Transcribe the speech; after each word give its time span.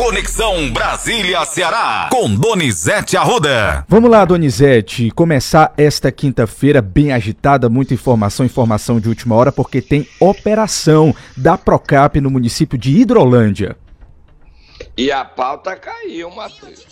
Conexão 0.00 0.72
Brasília-Ceará, 0.72 2.08
com 2.10 2.34
Donizete 2.34 3.18
Arruda. 3.18 3.84
Vamos 3.86 4.10
lá, 4.10 4.24
Donizete, 4.24 5.10
começar 5.10 5.74
esta 5.76 6.10
quinta-feira 6.10 6.80
bem 6.80 7.12
agitada, 7.12 7.68
muita 7.68 7.92
informação, 7.92 8.46
informação 8.46 8.98
de 8.98 9.10
última 9.10 9.34
hora, 9.34 9.52
porque 9.52 9.82
tem 9.82 10.08
operação 10.18 11.14
da 11.36 11.58
Procap 11.58 12.18
no 12.18 12.30
município 12.30 12.78
de 12.78 12.98
Hidrolândia. 12.98 13.76
E 14.96 15.12
a 15.12 15.22
pauta 15.22 15.76
caiu, 15.76 16.30
Matheus. 16.30 16.86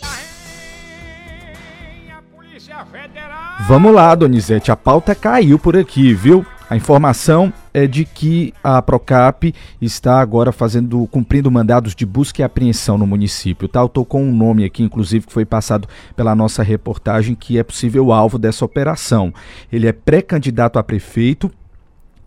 Vamos 3.67 3.91
lá, 3.91 4.13
Donizete, 4.13 4.71
a 4.71 4.75
pauta 4.75 5.15
caiu 5.15 5.57
por 5.57 5.75
aqui, 5.75 6.13
viu? 6.13 6.45
A 6.69 6.75
informação 6.75 7.51
é 7.73 7.87
de 7.87 8.05
que 8.05 8.53
a 8.63 8.79
Procap 8.79 9.55
está 9.81 10.21
agora 10.21 10.51
fazendo, 10.51 11.07
cumprindo 11.07 11.49
mandados 11.49 11.95
de 11.95 12.05
busca 12.05 12.41
e 12.41 12.45
apreensão 12.45 12.95
no 12.95 13.07
município. 13.07 13.67
Tá? 13.67 13.79
Eu 13.79 13.87
estou 13.87 14.05
com 14.05 14.23
um 14.23 14.31
nome 14.31 14.63
aqui, 14.63 14.83
inclusive, 14.83 15.25
que 15.25 15.33
foi 15.33 15.45
passado 15.45 15.87
pela 16.15 16.35
nossa 16.35 16.61
reportagem, 16.61 17.33
que 17.33 17.57
é 17.57 17.63
possível 17.63 18.11
alvo 18.11 18.37
dessa 18.37 18.63
operação. 18.63 19.33
Ele 19.73 19.87
é 19.87 19.91
pré-candidato 19.91 20.77
a 20.77 20.83
prefeito 20.83 21.51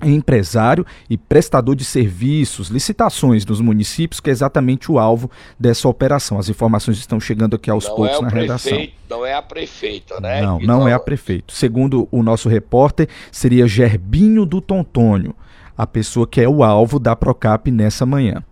empresário 0.03 0.85
e 1.09 1.17
prestador 1.17 1.77
de 1.77 1.85
serviços, 1.85 2.69
licitações 2.69 3.45
dos 3.45 3.61
municípios, 3.61 4.21
que 4.21 4.31
é 4.31 4.33
exatamente 4.33 4.91
o 4.91 4.99
alvo 4.99 5.31
dessa 5.59 5.89
operação. 5.89 6.39
As 6.39 6.49
informações 6.49 6.99
estão 6.99 7.21
chegando 7.21 7.57
aqui 7.57 7.71
aos 7.71 7.87
não 7.89 7.97
poucos 7.97 8.19
é 8.19 8.21
na 8.23 8.31
prefeito, 8.31 8.41
redação. 8.41 8.89
Não 9.09 9.27
é 9.27 9.35
a 9.35 9.43
prefeita, 9.43 10.21
né? 10.21 10.43
Não, 10.43 10.59
não 10.61 10.89
é 10.89 10.93
a 10.93 10.99
prefeito. 10.99 11.53
Segundo 11.53 12.09
o 12.11 12.23
nosso 12.23 12.49
repórter, 12.49 13.09
seria 13.31 13.67
Gerbinho 13.67 14.45
do 14.47 14.61
Tontônio, 14.61 15.35
a 15.77 15.87
pessoa 15.87 16.27
que 16.27 16.41
é 16.41 16.49
o 16.49 16.63
alvo 16.63 16.99
da 16.99 17.15
Procap 17.17 17.71
nessa 17.71 18.05
manhã. 18.07 18.43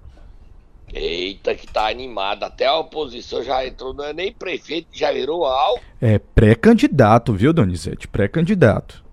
Eita, 0.92 1.55
que 1.55 1.66
tá 1.66 1.88
animada. 1.88 2.46
Até 2.46 2.66
a 2.66 2.77
oposição 2.77 3.42
já 3.44 3.64
entrou, 3.64 3.94
não 3.94 4.05
é 4.05 4.12
nem 4.12 4.32
prefeito, 4.32 4.88
já 4.92 5.12
virou 5.12 5.44
alvo. 5.44 5.80
É 6.00 6.19
pré-candidato, 6.19 7.32
viu, 7.32 7.53
Donizete? 7.53 8.08
Pré-candidato. 8.08 9.05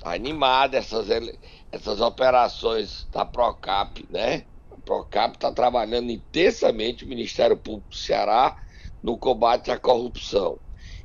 Tá 0.00 0.12
animada 0.12 0.76
essas, 0.76 1.08
ele- 1.08 1.34
essas 1.70 2.00
operações 2.00 3.06
da 3.10 3.24
Procap, 3.24 4.04
né? 4.10 4.46
A 4.70 4.76
Procap 4.80 5.34
está 5.34 5.52
trabalhando 5.52 6.10
intensamente 6.10 7.04
o 7.04 7.08
Ministério 7.08 7.56
Público 7.56 7.90
do 7.90 7.96
Ceará 7.96 8.62
no 9.02 9.18
combate 9.18 9.70
à 9.70 9.78
corrupção. 9.78 10.58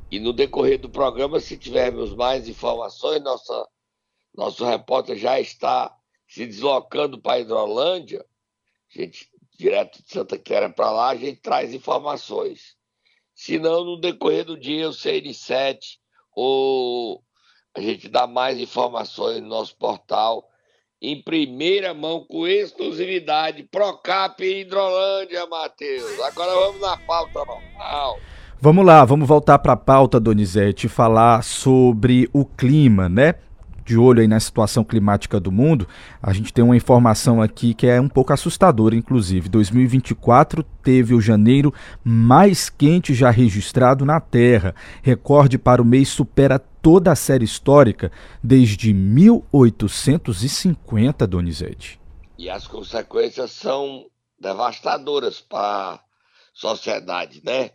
E 0.09 0.19
no 0.19 0.31
decorrer 0.31 0.79
do 0.79 0.89
programa, 0.89 1.39
se 1.39 1.57
tivermos 1.57 2.13
mais 2.13 2.47
informações, 2.47 3.21
nossa, 3.21 3.67
nosso 4.33 4.63
repórter 4.63 5.17
já 5.17 5.39
está 5.39 5.95
se 6.27 6.45
deslocando 6.45 7.19
para 7.19 7.39
Hidrolândia, 7.39 8.25
a 8.95 9.01
gente, 9.01 9.29
direto 9.57 10.01
de 10.01 10.11
Santa 10.11 10.37
Quitéria 10.37 10.69
para 10.69 10.91
lá, 10.91 11.09
a 11.09 11.15
gente 11.15 11.41
traz 11.41 11.73
informações. 11.73 12.75
Se 13.33 13.57
não, 13.57 13.83
no 13.83 13.99
decorrer 13.99 14.45
do 14.45 14.57
dia, 14.57 14.87
o 14.87 14.93
CN7 14.93 15.97
ou 16.35 17.23
a 17.75 17.81
gente 17.81 18.07
dá 18.07 18.27
mais 18.27 18.59
informações 18.59 19.41
no 19.41 19.47
nosso 19.47 19.75
portal 19.75 20.47
em 21.03 21.21
primeira 21.21 21.93
mão, 21.93 22.25
com 22.25 22.47
exclusividade. 22.47 23.63
Procap 23.63 24.41
e 24.41 24.61
Hidrolândia, 24.61 25.45
Matheus. 25.47 26.17
Agora 26.21 26.53
vamos 26.53 26.79
na 26.79 26.95
pauta 26.95 27.39
normal. 27.45 28.19
Vamos 28.61 28.85
lá, 28.85 29.03
vamos 29.03 29.27
voltar 29.27 29.59
para 29.59 29.73
a 29.73 29.77
pauta, 29.77 30.21
Donizete, 30.21 30.87
falar 30.87 31.43
sobre 31.43 32.29
o 32.31 32.45
clima, 32.45 33.09
né? 33.09 33.35
De 33.83 33.97
olho 33.97 34.21
aí 34.21 34.27
na 34.29 34.39
situação 34.39 34.85
climática 34.85 35.41
do 35.41 35.51
mundo, 35.51 35.85
a 36.21 36.31
gente 36.31 36.53
tem 36.53 36.63
uma 36.63 36.77
informação 36.77 37.41
aqui 37.41 37.73
que 37.73 37.85
é 37.85 37.99
um 37.99 38.07
pouco 38.07 38.31
assustadora, 38.31 38.95
inclusive. 38.95 39.49
2024 39.49 40.63
teve 40.81 41.13
o 41.13 41.19
janeiro 41.19 41.73
mais 42.01 42.69
quente 42.69 43.13
já 43.13 43.29
registrado 43.29 44.05
na 44.05 44.21
Terra. 44.21 44.73
Recorde 45.01 45.57
para 45.57 45.81
o 45.81 45.85
mês 45.85 46.07
supera 46.07 46.63
toda 46.83 47.11
a 47.13 47.15
série 47.15 47.45
histórica 47.45 48.11
desde 48.43 48.93
1850, 48.93 51.25
Donizete. 51.25 51.97
E 52.37 52.49
as 52.49 52.67
consequências 52.67 53.51
são 53.51 54.05
devastadoras 54.37 55.39
para 55.39 55.93
a 55.93 55.99
sociedade, 56.53 57.41
né? 57.43 57.71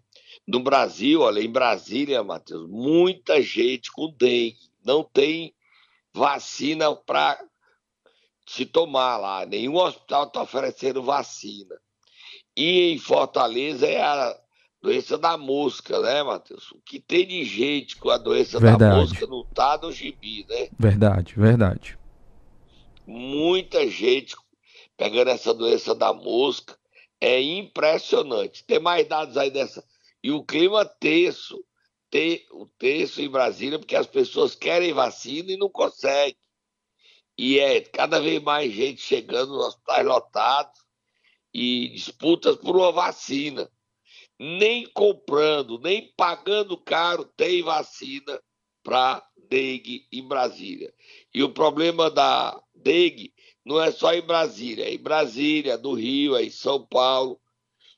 No 0.46 0.60
Brasil, 0.60 1.22
olha, 1.22 1.40
em 1.40 1.50
Brasília, 1.50 2.22
Matheus, 2.22 2.68
muita 2.68 3.40
gente 3.40 3.90
com 3.90 4.14
dengue. 4.18 4.58
Não 4.84 5.02
tem 5.02 5.54
vacina 6.12 6.94
para 6.94 7.42
se 8.46 8.66
tomar 8.66 9.16
lá. 9.16 9.46
Nenhum 9.46 9.76
hospital 9.76 10.24
está 10.24 10.42
oferecendo 10.42 11.02
vacina. 11.02 11.74
E 12.54 12.92
em 12.92 12.98
Fortaleza 12.98 13.86
é 13.86 14.02
a 14.02 14.38
doença 14.80 15.18
da 15.18 15.36
mosca, 15.36 16.00
né, 16.00 16.22
Matheus? 16.22 16.70
O 16.72 16.80
que 16.80 17.00
tem 17.00 17.26
de 17.26 17.44
gente 17.44 17.96
com 17.96 18.10
a 18.10 18.18
doença 18.18 18.60
da 18.60 18.70
Verdade. 18.70 18.96
mosca 18.96 19.26
não 19.26 19.44
tá 19.44 19.78
no 19.82 19.92
gibi, 19.92 20.46
né? 20.48 20.68
Verdade, 20.78 21.34
verdade. 21.36 21.98
muita 23.06 23.88
gente 23.88 24.36
pegando 24.96 25.30
essa 25.30 25.54
doença 25.54 25.94
da 25.94 26.12
mosca. 26.12 26.76
É 27.20 27.40
impressionante. 27.40 28.64
Tem 28.64 28.78
mais 28.78 29.08
dados 29.08 29.36
aí 29.36 29.50
dessa. 29.50 29.82
E 30.22 30.30
o 30.30 30.44
clima 30.44 30.84
tenso, 30.84 31.64
te, 32.10 32.46
o 32.52 32.66
tenso 32.78 33.20
em 33.20 33.28
Brasília, 33.28 33.78
porque 33.78 33.96
as 33.96 34.06
pessoas 34.06 34.54
querem 34.54 34.92
vacina 34.92 35.50
e 35.50 35.56
não 35.56 35.68
conseguem. 35.68 36.36
E 37.36 37.58
é 37.58 37.80
cada 37.80 38.20
vez 38.20 38.42
mais 38.42 38.72
gente 38.72 39.00
chegando 39.00 39.52
nos 39.52 39.66
hospitais 39.68 40.06
lotados 40.06 40.80
e 41.54 41.88
disputas 41.88 42.56
por 42.56 42.76
uma 42.76 42.92
vacina. 42.92 43.70
Nem 44.38 44.86
comprando, 44.86 45.78
nem 45.80 46.12
pagando 46.16 46.76
caro 46.76 47.24
tem 47.24 47.62
vacina 47.62 48.40
para 48.82 49.26
dengue 49.48 50.06
em 50.12 50.26
Brasília. 50.26 50.92
E 51.34 51.42
o 51.42 51.52
problema 51.52 52.10
da 52.10 52.60
dengue 52.74 53.32
não 53.64 53.80
é 53.80 53.90
só 53.90 54.14
em 54.14 54.22
Brasília, 54.22 54.84
é 54.84 54.94
em 54.94 54.98
Brasília, 54.98 55.76
no 55.76 55.92
Rio, 55.94 56.36
é 56.36 56.44
em 56.44 56.50
São 56.50 56.86
Paulo. 56.86 57.40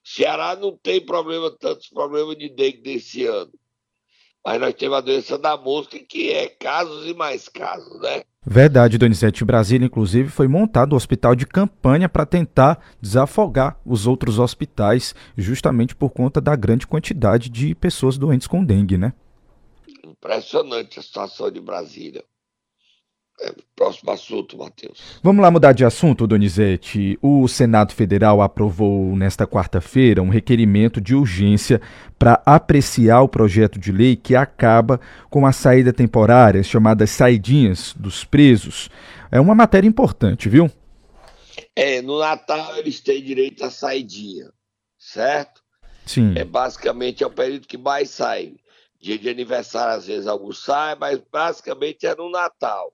Ceará 0.03 0.57
não 0.57 0.77
tem 0.77 1.05
problema, 1.05 1.51
tantos 1.51 1.89
problemas 1.89 2.37
de 2.37 2.49
dengue 2.49 2.81
desse 2.81 3.25
ano. 3.27 3.53
Mas 4.45 4.61
nós 4.61 4.75
temos 4.75 4.97
a 4.97 5.01
doença 5.01 5.37
da 5.37 5.57
mosca, 5.57 5.99
que 5.99 6.31
é 6.31 6.49
casos 6.49 7.07
e 7.07 7.15
mais 7.15 7.49
casos, 7.49 8.01
né? 8.01 8.23
Verdade, 8.45 8.97
Donizete. 8.97 9.45
Em 9.45 9.47
Brasília, 9.47 9.85
inclusive, 9.85 10.31
foi 10.31 10.49
montado 10.49 10.95
um 10.95 10.97
hospital 10.97 11.35
de 11.35 11.47
campanha 11.47 12.09
para 12.09 12.25
tentar 12.25 12.83
desafogar 13.01 13.79
os 13.85 14.07
outros 14.07 14.39
hospitais, 14.39 15.15
justamente 15.37 15.95
por 15.95 16.11
conta 16.11 16.41
da 16.41 16.57
grande 16.57 16.87
quantidade 16.87 17.51
de 17.51 17.75
pessoas 17.75 18.17
doentes 18.17 18.47
com 18.47 18.65
dengue, 18.65 18.97
né? 18.97 19.13
Impressionante 20.03 20.99
a 20.99 21.03
situação 21.03 21.51
de 21.51 21.61
Brasília. 21.61 22.25
É, 23.43 23.55
próximo 23.75 24.11
assunto, 24.11 24.59
Matheus. 24.59 25.19
Vamos 25.23 25.41
lá 25.41 25.51
mudar 25.51 25.73
de 25.73 25.83
assunto, 25.83 26.27
Donizete. 26.27 27.19
O 27.23 27.49
Senado 27.49 27.95
Federal 27.95 28.43
aprovou 28.43 29.17
nesta 29.17 29.47
quarta-feira 29.47 30.21
um 30.21 30.29
requerimento 30.29 31.01
de 31.01 31.15
urgência 31.15 31.81
para 32.19 32.43
apreciar 32.45 33.23
o 33.23 33.29
projeto 33.29 33.79
de 33.79 33.91
lei 33.91 34.15
que 34.15 34.37
acaba 34.37 35.01
com 35.31 35.47
a 35.47 35.53
saída 35.53 35.91
temporária, 35.91 36.61
as 36.61 36.67
chamadas 36.67 37.09
saidinhas 37.11 37.95
dos 37.99 38.25
presos. 38.25 38.91
É 39.33 39.41
uma 39.41 39.55
matéria 39.55 39.89
importante, 39.89 40.47
viu? 40.47 40.71
É, 41.75 42.03
no 42.03 42.19
Natal 42.19 42.77
eles 42.77 43.01
têm 43.01 43.23
direito 43.23 43.65
à 43.65 43.71
saidinha, 43.71 44.53
certo? 44.99 45.63
Sim. 46.05 46.35
É 46.37 46.45
basicamente 46.45 47.25
é 47.25 47.27
o 47.27 47.31
período 47.31 47.67
que 47.67 47.79
mais 47.79 48.11
sai. 48.11 48.57
Dia 49.01 49.19
de 49.19 49.31
aniversário, 49.31 49.95
às 49.97 50.07
vezes 50.07 50.27
alguns 50.27 50.63
saem, 50.63 50.99
mas 51.01 51.19
basicamente 51.33 52.07
é 52.07 52.15
no 52.15 52.31
Natal. 52.31 52.93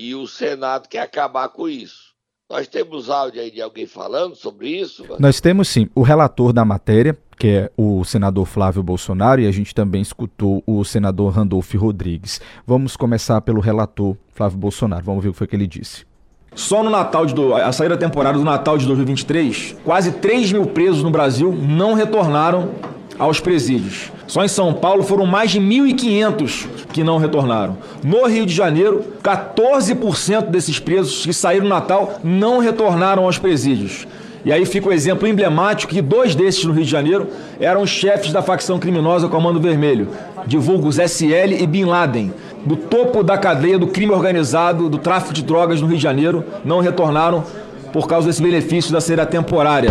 E 0.00 0.14
o 0.14 0.28
Senado 0.28 0.88
quer 0.88 1.00
acabar 1.00 1.48
com 1.48 1.68
isso. 1.68 2.08
Nós 2.48 2.68
temos 2.68 3.10
áudio 3.10 3.40
aí 3.42 3.50
de 3.50 3.60
alguém 3.60 3.84
falando 3.84 4.36
sobre 4.36 4.68
isso? 4.68 5.02
mano? 5.02 5.16
Nós 5.18 5.40
temos 5.40 5.68
sim 5.68 5.88
o 5.92 6.02
relator 6.02 6.52
da 6.52 6.64
matéria, 6.64 7.18
que 7.36 7.48
é 7.48 7.70
o 7.76 8.04
senador 8.04 8.46
Flávio 8.46 8.80
Bolsonaro, 8.82 9.40
e 9.40 9.46
a 9.48 9.50
gente 9.50 9.74
também 9.74 10.00
escutou 10.00 10.62
o 10.64 10.84
senador 10.84 11.32
Randolph 11.32 11.74
Rodrigues. 11.74 12.40
Vamos 12.64 12.96
começar 12.96 13.40
pelo 13.40 13.60
relator 13.60 14.16
Flávio 14.32 14.56
Bolsonaro. 14.56 15.04
Vamos 15.04 15.22
ver 15.24 15.30
o 15.30 15.32
que 15.32 15.38
foi 15.38 15.46
que 15.48 15.56
ele 15.56 15.66
disse. 15.66 16.06
Só 16.54 16.82
no 16.84 16.90
Natal 16.90 17.26
de 17.26 17.34
do- 17.34 17.54
a 17.54 17.72
saída 17.72 17.96
temporária 17.96 18.38
do 18.38 18.44
Natal 18.44 18.78
de 18.78 18.86
2023, 18.86 19.76
quase 19.84 20.12
3 20.12 20.52
mil 20.52 20.64
presos 20.66 21.02
no 21.02 21.10
Brasil 21.10 21.52
não 21.52 21.94
retornaram 21.94 22.70
aos 23.18 23.40
presídios. 23.40 24.12
Só 24.26 24.44
em 24.44 24.48
São 24.48 24.72
Paulo 24.72 25.02
foram 25.02 25.26
mais 25.26 25.50
de 25.50 25.60
1.500 25.60 26.66
que 26.92 27.02
não 27.02 27.18
retornaram. 27.18 27.78
No 28.02 28.26
Rio 28.26 28.46
de 28.46 28.54
Janeiro, 28.54 29.04
14% 29.22 30.46
desses 30.50 30.78
presos 30.78 31.24
que 31.24 31.32
saíram 31.32 31.64
no 31.64 31.70
Natal 31.70 32.20
não 32.22 32.58
retornaram 32.58 33.24
aos 33.24 33.38
presídios. 33.38 34.06
E 34.44 34.52
aí 34.52 34.64
fica 34.64 34.88
o 34.88 34.92
exemplo 34.92 35.26
emblemático 35.26 35.92
que 35.92 36.00
dois 36.00 36.34
desses 36.34 36.64
no 36.64 36.72
Rio 36.72 36.84
de 36.84 36.90
Janeiro 36.90 37.28
eram 37.58 37.86
chefes 37.86 38.32
da 38.32 38.40
facção 38.40 38.78
criminosa 38.78 39.28
Comando 39.28 39.60
Vermelho, 39.60 40.08
divulgos 40.46 40.98
SL 40.98 41.54
e 41.58 41.66
Bin 41.66 41.84
Laden, 41.84 42.32
do 42.64 42.76
topo 42.76 43.22
da 43.22 43.36
cadeia 43.36 43.78
do 43.78 43.88
crime 43.88 44.12
organizado, 44.12 44.88
do 44.88 44.98
tráfico 44.98 45.34
de 45.34 45.42
drogas 45.42 45.80
no 45.80 45.88
Rio 45.88 45.96
de 45.96 46.02
Janeiro, 46.02 46.44
não 46.64 46.80
retornaram 46.80 47.44
por 47.92 48.06
causa 48.06 48.28
desse 48.28 48.42
benefício 48.42 48.92
da 48.92 49.00
saída 49.00 49.26
temporária. 49.26 49.90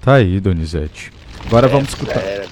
Tá 0.00 0.14
aí, 0.14 0.38
Donizete. 0.38 1.10
Agora 1.46 1.66
é 1.66 1.70
vamos 1.70 1.88
escutar. 1.90 2.20
Sério, 2.20 2.48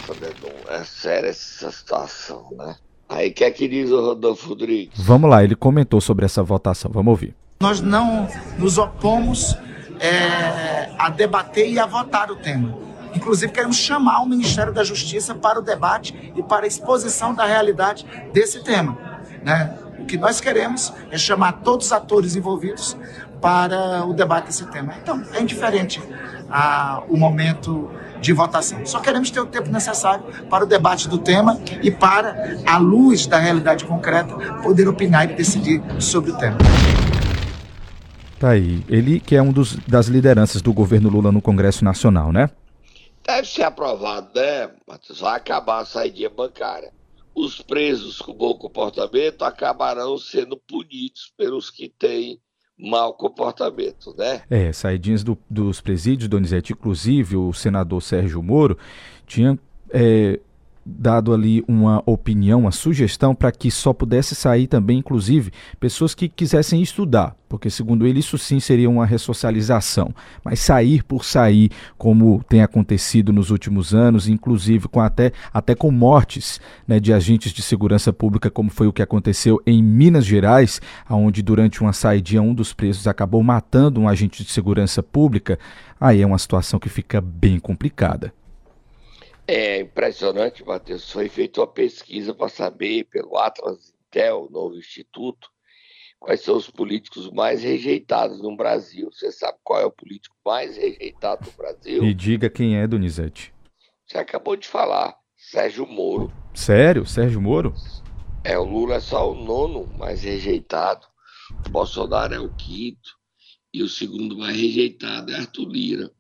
é 0.69 0.85
séria 0.85 1.29
essa 1.29 1.71
situação, 1.71 2.47
né? 2.53 2.77
Aí, 3.09 3.29
o 3.29 3.35
que 3.35 3.45
é 3.45 3.51
que 3.51 3.69
diz 3.69 3.91
o 3.91 4.01
Rodolfo 4.01 4.49
Rodrigues? 4.49 4.99
Vamos 4.99 5.29
lá, 5.29 5.45
ele 5.45 5.55
comentou 5.55 6.01
sobre 6.01 6.25
essa 6.25 6.43
votação. 6.43 6.91
Vamos 6.93 7.11
ouvir. 7.11 7.35
Nós 7.61 7.81
não 7.81 8.27
nos 8.59 8.79
opomos 8.79 9.57
é, 10.01 10.91
a 10.99 11.11
debater 11.11 11.71
e 11.71 11.79
a 11.79 11.85
votar 11.85 12.31
o 12.31 12.37
tema. 12.37 12.79
Inclusive, 13.15 13.53
queremos 13.53 13.77
chamar 13.77 14.23
o 14.23 14.27
Ministério 14.27 14.73
da 14.73 14.83
Justiça 14.83 15.35
para 15.35 15.59
o 15.59 15.63
debate 15.63 16.33
e 16.35 16.43
para 16.43 16.65
a 16.65 16.67
exposição 16.67 17.35
da 17.35 17.45
realidade 17.45 18.07
desse 18.33 18.65
tema. 18.65 18.97
Né? 19.45 19.77
O 19.99 20.07
que 20.07 20.17
nós 20.17 20.41
queremos 20.41 20.93
é 21.11 21.19
chamar 21.19 21.61
todos 21.61 21.87
os 21.87 21.93
atores 21.93 22.35
envolvidos 22.35 22.97
para 23.41 24.07
o 24.07 24.15
debate 24.15 24.47
desse 24.47 24.65
tema. 24.67 24.95
Então, 25.03 25.23
é 25.35 25.41
indiferente 25.41 26.03
a, 26.51 27.03
o 27.09 27.17
momento 27.17 27.91
de 28.23 28.33
votação. 28.33 28.87
Só 28.87 29.01
queremos 29.01 29.31
ter 29.31 29.41
o 29.41 29.47
tempo 29.47 29.69
necessário 29.71 30.25
para 30.49 30.65
o 30.65 30.67
debate 30.67 31.09
do 31.09 31.19
tema 31.19 31.61
e 31.83 31.91
para, 31.91 32.57
à 32.65 32.79
luz 32.79 33.27
da 33.27 33.37
realidade 33.37 33.85
concreta, 33.85 34.35
poder 34.63 34.89
opinar 34.89 35.29
e 35.29 35.35
decidir 35.35 35.83
sobre 36.01 36.31
o 36.31 36.39
tema. 36.39 36.57
Tá 38.39 38.51
aí. 38.51 38.83
Ele 38.89 39.21
que 39.21 39.37
é 39.37 39.43
um 39.43 39.53
dos, 39.53 39.77
das 39.87 40.07
lideranças 40.07 40.63
do 40.63 40.73
governo 40.73 41.11
Lula 41.11 41.31
no 41.31 41.43
Congresso 41.43 41.85
Nacional, 41.85 42.33
né? 42.33 42.49
Deve 43.25 43.47
ser 43.47 43.63
aprovado, 43.63 44.31
né, 44.35 44.71
Matheus? 44.87 45.21
Vai 45.21 45.37
acabar 45.37 45.81
a 45.81 45.85
saída 45.85 46.29
bancária. 46.29 46.93
Os 47.35 47.63
presos 47.63 48.21
com 48.21 48.35
bom 48.35 48.55
comportamento 48.55 49.43
acabarão 49.43 50.19
sendo 50.19 50.57
punidos 50.57 51.33
pelos 51.37 51.71
que 51.71 51.89
têm 51.89 52.41
mau 52.83 53.15
comportamento, 53.15 54.15
né? 54.19 54.43
É, 54.51 54.73
saidinhas 54.73 55.23
do, 55.23 55.39
dos 55.49 55.81
presídios, 55.81 56.29
Donizete, 56.29 56.73
inclusive 56.73 57.37
o 57.37 57.53
senador 57.53 58.03
Sérgio 58.03 58.43
Moro 58.43 58.77
tinha 59.27 59.57
é, 59.91 60.41
dado 60.85 61.33
ali 61.33 61.65
uma 61.69 62.03
opinião, 62.07 62.61
uma 62.61 62.73
sugestão 62.73 63.35
para 63.35 63.53
que 63.53 63.71
só 63.71 63.93
pudesse 63.93 64.35
sair 64.35 64.67
também, 64.67 64.99
inclusive, 64.99 65.53
pessoas 65.79 66.15
que 66.15 66.29
quisessem 66.29 66.83
estudar, 66.83 67.37
porque 67.49 67.69
segundo 67.71 68.07
ele 68.07 68.21
isso 68.21 68.39
sim 68.39 68.59
seria 68.59 68.89
uma 68.89 69.07
ressocialização, 69.07 70.15
mas 70.45 70.61
sair 70.61 71.03
por 71.03 71.25
sair, 71.25 71.71
como 71.99 72.43
tem 72.49 72.63
acontecido 72.63 73.33
nos 73.33 73.51
últimos 73.51 73.95
anos, 73.95 74.29
inclusive 74.29 74.89
com 74.89 75.01
até, 75.01 75.33
até 75.53 75.75
com 75.75 75.91
mortes 75.91 76.61
né, 76.87 76.99
de 76.99 77.13
agentes 77.13 77.53
de 77.53 77.63
segurança 77.63 78.13
pública, 78.13 78.51
como 78.51 78.71
foi 78.71 78.87
o 78.87 78.93
que 78.93 79.03
aconteceu 79.03 79.61
em 79.67 79.83
Minas 79.83 80.25
Gerais, 80.25 80.81
onde 81.09 81.43
durante 81.43 81.81
uma 81.81 81.93
saída 81.93 82.23
um 82.41 82.55
dos 82.55 82.73
presos 82.73 83.07
acabou 83.07 83.43
matando 83.43 84.01
um 84.01 84.09
agente 84.09 84.45
de 84.45 84.51
segurança 84.51 85.03
pública, 85.03 85.59
aí 86.01 86.23
é 86.23 86.27
uma 86.27 86.39
situação 86.39 86.79
que 86.79 86.89
fica 86.89 87.21
bem 87.21 87.59
complicada. 87.59 88.33
É 89.47 89.81
impressionante, 89.81 90.65
Matheus. 90.65 91.11
Foi 91.11 91.29
feita 91.29 91.61
uma 91.61 91.67
pesquisa 91.67 92.35
para 92.35 92.49
saber, 92.49 93.05
pelo 93.05 93.37
Atlas 93.37 93.93
Intel, 94.07 94.49
novo 94.51 94.77
instituto, 94.77 95.49
quais 96.19 96.41
são 96.41 96.57
os 96.57 96.71
políticos 96.71 97.31
mais 97.31 97.63
rejeitados 97.63 98.41
no 98.41 98.57
Brasil. 98.57 99.11
Você 99.13 99.33
sabe 99.33 99.59
qual 99.65 99.81
é 99.81 99.85
o 99.85 99.91
político 99.91 100.37
mais 100.45 100.77
rejeitado 100.77 101.47
no 101.47 101.53
Brasil? 101.53 102.05
E 102.05 102.15
diga 102.15 102.49
quem 102.49 102.77
é, 102.77 102.87
Donizete. 102.87 103.53
Você 104.07 104.19
acabou 104.19 104.57
de 104.57 104.69
falar, 104.69 105.17
Sérgio 105.37 105.87
Moro. 105.87 106.33
Sério? 106.55 107.05
Sérgio 107.07 107.41
Moro? 107.41 107.75
É, 108.45 108.59
o 108.59 108.65
Lula 108.65 108.97
é 108.97 109.01
só 109.01 109.31
o 109.31 109.35
nono 109.35 109.87
mais 109.99 110.23
rejeitado, 110.23 111.07
o 111.67 111.71
Bolsonaro 111.71 112.35
é 112.35 112.41
o 112.41 112.53
quinto, 112.55 113.17
e 113.73 113.83
o 113.83 113.89
segundo 113.89 114.37
mais 114.37 114.57
rejeitado 114.57 115.33
é 115.33 115.37
Arthur 115.37 115.69
Lira. 115.69 116.11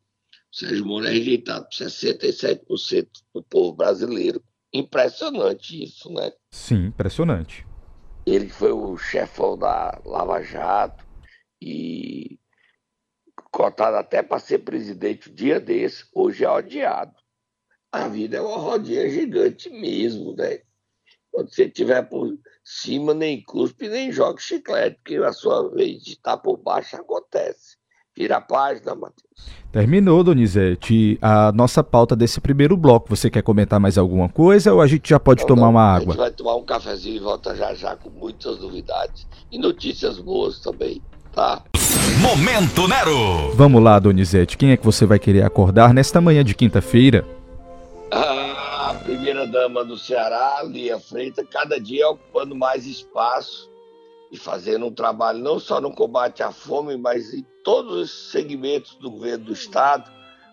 Sérgio 0.52 0.84
Moro 0.84 1.06
é 1.06 1.10
rejeitado 1.10 1.64
por 1.64 1.72
67% 1.72 3.08
do 3.34 3.42
povo 3.42 3.72
brasileiro. 3.72 4.44
Impressionante 4.70 5.82
isso, 5.82 6.12
né? 6.12 6.30
Sim, 6.50 6.86
impressionante. 6.86 7.66
Ele 8.26 8.48
foi 8.48 8.70
o 8.70 8.96
chefão 8.98 9.56
da 9.56 9.98
Lava 10.04 10.42
Jato 10.42 11.04
e 11.60 12.38
cotado 13.50 13.96
até 13.96 14.22
para 14.22 14.38
ser 14.38 14.58
presidente 14.58 15.28
o 15.28 15.32
um 15.32 15.34
dia 15.34 15.58
desse, 15.58 16.04
hoje 16.14 16.44
é 16.44 16.50
odiado. 16.50 17.14
A 17.90 18.08
vida 18.08 18.36
é 18.36 18.40
uma 18.40 18.58
rodinha 18.58 19.08
gigante 19.08 19.70
mesmo, 19.70 20.34
né? 20.34 20.60
Quando 21.30 21.52
você 21.52 21.64
estiver 21.64 22.02
por 22.02 22.38
cima, 22.62 23.14
nem 23.14 23.42
cuspe, 23.42 23.88
nem 23.88 24.12
joga 24.12 24.38
chiclete, 24.38 24.96
porque 24.96 25.16
a 25.16 25.32
sua 25.32 25.70
vez 25.70 26.02
de 26.02 26.12
estar 26.12 26.36
por 26.36 26.58
baixo 26.58 26.96
acontece. 26.96 27.76
Vira 28.14 28.36
a 28.36 28.40
página, 28.40 28.94
Matheus. 28.94 29.32
Terminou, 29.72 30.22
Donizete, 30.22 31.18
a 31.22 31.50
nossa 31.50 31.82
pauta 31.82 32.14
desse 32.14 32.40
primeiro 32.40 32.76
bloco. 32.76 33.08
Você 33.08 33.30
quer 33.30 33.42
comentar 33.42 33.80
mais 33.80 33.96
alguma 33.96 34.28
coisa 34.28 34.72
ou 34.74 34.82
a 34.82 34.86
gente 34.86 35.08
já 35.08 35.18
pode 35.18 35.40
não, 35.40 35.48
tomar 35.48 35.62
não, 35.62 35.70
uma 35.70 35.82
água? 35.82 36.08
A 36.08 36.10
gente 36.10 36.16
vai 36.18 36.30
tomar 36.30 36.56
um 36.56 36.64
cafezinho 36.64 37.16
e 37.16 37.20
volta 37.20 37.56
já 37.56 37.72
já 37.72 37.96
com 37.96 38.10
muitas 38.10 38.60
novidades 38.60 39.26
e 39.50 39.58
notícias 39.58 40.18
boas 40.18 40.58
também, 40.60 41.00
tá? 41.32 41.62
Momento 42.20 42.86
Nero! 42.86 43.52
Vamos 43.54 43.82
lá, 43.82 43.98
Donizete, 43.98 44.58
quem 44.58 44.72
é 44.72 44.76
que 44.76 44.84
você 44.84 45.06
vai 45.06 45.18
querer 45.18 45.42
acordar 45.42 45.94
nesta 45.94 46.20
manhã 46.20 46.44
de 46.44 46.54
quinta-feira? 46.54 47.24
a 48.10 48.94
primeira 49.02 49.46
dama 49.46 49.82
do 49.82 49.96
Ceará, 49.96 50.62
Lia 50.64 51.00
Freitas, 51.00 51.46
cada 51.50 51.80
dia 51.80 52.10
ocupando 52.10 52.54
mais 52.54 52.84
espaço 52.84 53.71
e 54.32 54.38
fazendo 54.38 54.86
um 54.86 54.94
trabalho 54.94 55.38
não 55.38 55.60
só 55.60 55.78
no 55.78 55.94
combate 55.94 56.42
à 56.42 56.50
fome, 56.50 56.96
mas 56.96 57.34
em 57.34 57.46
todos 57.62 58.00
os 58.00 58.30
segmentos 58.30 58.94
do 58.94 59.10
governo 59.10 59.44
do 59.44 59.52
Estado, 59.52 60.10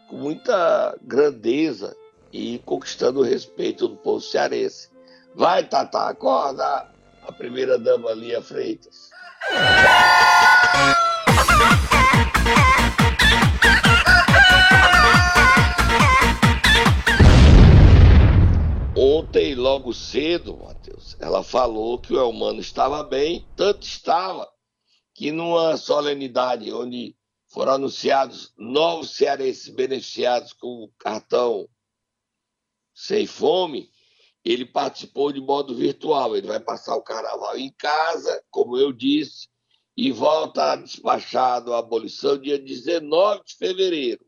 com 0.09 0.17
muita 0.17 0.97
grandeza 1.01 1.95
e 2.31 2.59
conquistando 2.65 3.21
o 3.21 3.23
respeito 3.23 3.87
do 3.87 3.95
povo 3.95 4.19
cearense. 4.19 4.89
Vai, 5.33 5.63
Tata, 5.63 6.09
acorda 6.09 6.91
a 7.25 7.31
primeira 7.31 7.79
dama 7.79 8.11
Lia 8.11 8.41
Freitas. 8.41 9.09
Ontem, 19.19 19.53
logo 19.53 19.93
cedo, 19.93 20.57
Matheus, 20.59 21.13
ela 21.19 21.43
falou 21.43 21.99
que 21.99 22.13
o 22.13 22.17
Elmano 22.17 22.61
estava 22.61 23.03
bem, 23.03 23.45
tanto 23.53 23.85
estava 23.85 24.49
que 25.13 25.29
numa 25.29 25.75
solenidade 25.75 26.71
onde 26.71 27.17
foram 27.49 27.73
anunciados 27.73 28.53
novos 28.57 29.09
cearenses 29.17 29.67
beneficiados 29.67 30.53
com 30.53 30.85
o 30.85 30.91
cartão 30.97 31.67
Sem 32.95 33.27
Fome, 33.27 33.91
ele 34.41 34.65
participou 34.65 35.33
de 35.33 35.41
modo 35.41 35.75
virtual. 35.75 36.37
Ele 36.37 36.47
vai 36.47 36.61
passar 36.61 36.95
o 36.95 37.03
carnaval 37.03 37.57
em 37.57 37.73
casa, 37.73 38.41
como 38.49 38.77
eu 38.77 38.93
disse, 38.93 39.49
e 39.97 40.13
volta 40.13 40.77
despachado 40.77 41.73
a 41.73 41.79
abolição 41.79 42.37
dia 42.37 42.57
19 42.57 43.43
de 43.43 43.55
fevereiro. 43.57 44.25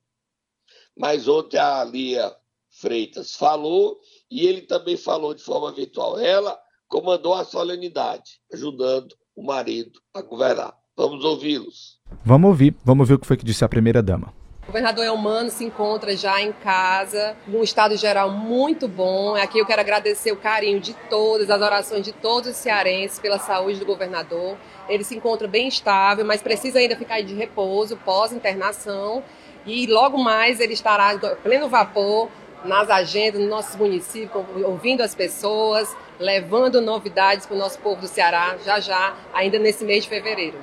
Mas 0.98 1.30
ontem 1.30 1.58
a 1.58 1.82
Lia 1.86 2.36
Freitas 2.70 3.36
falou 3.36 3.98
e 4.32 4.48
ele 4.48 4.62
também 4.62 4.96
falou 4.96 5.34
de 5.34 5.44
forma 5.44 5.72
virtual. 5.74 6.18
Ela 6.18 6.58
comandou 6.88 7.34
a 7.34 7.44
solenidade, 7.44 8.40
ajudando 8.54 9.14
o 9.36 9.44
marido 9.44 10.00
a 10.14 10.22
governar. 10.22 10.74
Vamos 10.96 11.24
ouvi-los. 11.26 12.00
Vamos 12.24 12.48
ouvir, 12.50 12.76
vamos 12.84 13.08
ver 13.08 13.16
o 13.16 13.20
que 13.20 13.28
foi 13.28 13.38
que 13.38 13.46
disse 13.46 13.66
a 13.66 13.70
primeira-dama. 13.70 14.34
O 14.64 14.68
governador 14.68 15.04
Elmano 15.04 15.50
se 15.50 15.66
encontra 15.66 16.16
já 16.16 16.40
em 16.42 16.54
casa, 16.54 17.36
num 17.48 17.64
estado 17.64 17.98
geral 17.98 18.30
muito 18.30 18.88
bom. 18.88 19.36
Aqui 19.36 19.60
eu 19.60 19.66
quero 19.66 19.82
agradecer 19.82 20.32
o 20.32 20.38
carinho 20.38 20.80
de 20.80 20.94
todas, 21.10 21.50
as 21.50 21.62
orações 21.62 22.06
de 22.06 22.12
todos 22.14 22.52
os 22.52 22.56
cearenses 22.56 23.20
pela 23.20 23.40
saúde 23.40 23.80
do 23.80 23.86
governador. 23.86 24.56
Ele 24.88 25.04
se 25.04 25.16
encontra 25.16 25.48
bem 25.48 25.68
estável, 25.68 26.24
mas 26.24 26.42
precisa 26.42 26.80
ainda 26.80 26.96
ficar 26.96 27.22
de 27.22 27.34
repouso 27.34 27.98
pós-internação. 27.98 29.24
E 29.66 29.88
logo 29.88 30.18
mais 30.18 30.60
ele 30.60 30.74
estará 30.74 31.18
pleno 31.44 31.68
vapor 31.68 32.30
nas 32.64 32.90
agendas, 32.90 33.40
nos 33.42 33.50
nossos 33.50 33.76
municípios, 33.76 34.44
ouvindo 34.64 35.02
as 35.02 35.16
pessoas, 35.16 35.96
levando 36.20 36.82
novidades 36.82 37.46
para 37.46 37.56
o 37.56 37.60
nosso 37.60 37.80
povo 37.80 38.02
do 38.02 38.08
Ceará, 38.08 38.58
já 38.64 38.80
já, 38.80 39.16
ainda 39.34 39.58
nesse 39.58 39.84
mês 39.84 40.04
de 40.04 40.10
fevereiro. 40.10 40.58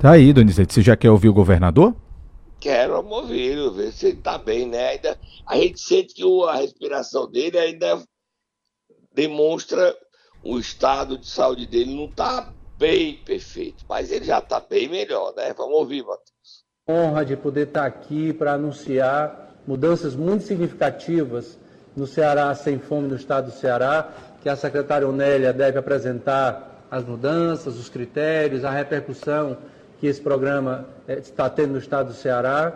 Tá 0.00 0.12
aí, 0.12 0.32
Donizete, 0.32 0.72
você 0.72 0.82
já 0.82 0.96
quer 0.96 1.10
ouvir 1.10 1.28
o 1.28 1.34
governador? 1.34 1.94
Quero 2.60 3.04
ouvir, 3.04 3.70
ver 3.72 3.92
se 3.92 4.06
ele 4.08 4.16
tá 4.16 4.38
bem, 4.38 4.66
né? 4.66 4.90
Ainda, 4.90 5.18
a 5.46 5.56
gente 5.56 5.80
sente 5.80 6.14
que 6.14 6.22
a 6.48 6.54
respiração 6.54 7.30
dele 7.30 7.58
ainda 7.58 8.02
demonstra 9.12 9.96
o 10.42 10.58
estado 10.58 11.18
de 11.18 11.28
saúde 11.28 11.66
dele 11.66 11.94
não 11.94 12.08
tá 12.08 12.52
bem 12.78 13.16
perfeito, 13.24 13.84
mas 13.88 14.12
ele 14.12 14.24
já 14.24 14.40
tá 14.40 14.60
bem 14.60 14.88
melhor, 14.88 15.34
né? 15.36 15.52
Vamos 15.52 15.74
ouvir, 15.74 16.02
Matheus 16.02 16.57
honra 16.88 17.24
de 17.24 17.36
poder 17.36 17.66
estar 17.66 17.84
aqui 17.84 18.32
para 18.32 18.54
anunciar 18.54 19.52
mudanças 19.66 20.16
muito 20.16 20.44
significativas 20.44 21.58
no 21.94 22.06
Ceará 22.06 22.54
Sem 22.54 22.78
Fome, 22.78 23.08
no 23.08 23.16
estado 23.16 23.46
do 23.46 23.50
Ceará, 23.50 24.08
que 24.40 24.48
a 24.48 24.56
secretária 24.56 25.06
Onélia 25.06 25.52
deve 25.52 25.78
apresentar 25.78 26.86
as 26.90 27.04
mudanças, 27.04 27.76
os 27.76 27.90
critérios, 27.90 28.64
a 28.64 28.70
repercussão 28.70 29.58
que 30.00 30.06
esse 30.06 30.20
programa 30.20 30.86
eh, 31.06 31.18
está 31.18 31.50
tendo 31.50 31.72
no 31.72 31.78
estado 31.78 32.08
do 32.08 32.14
Ceará. 32.14 32.72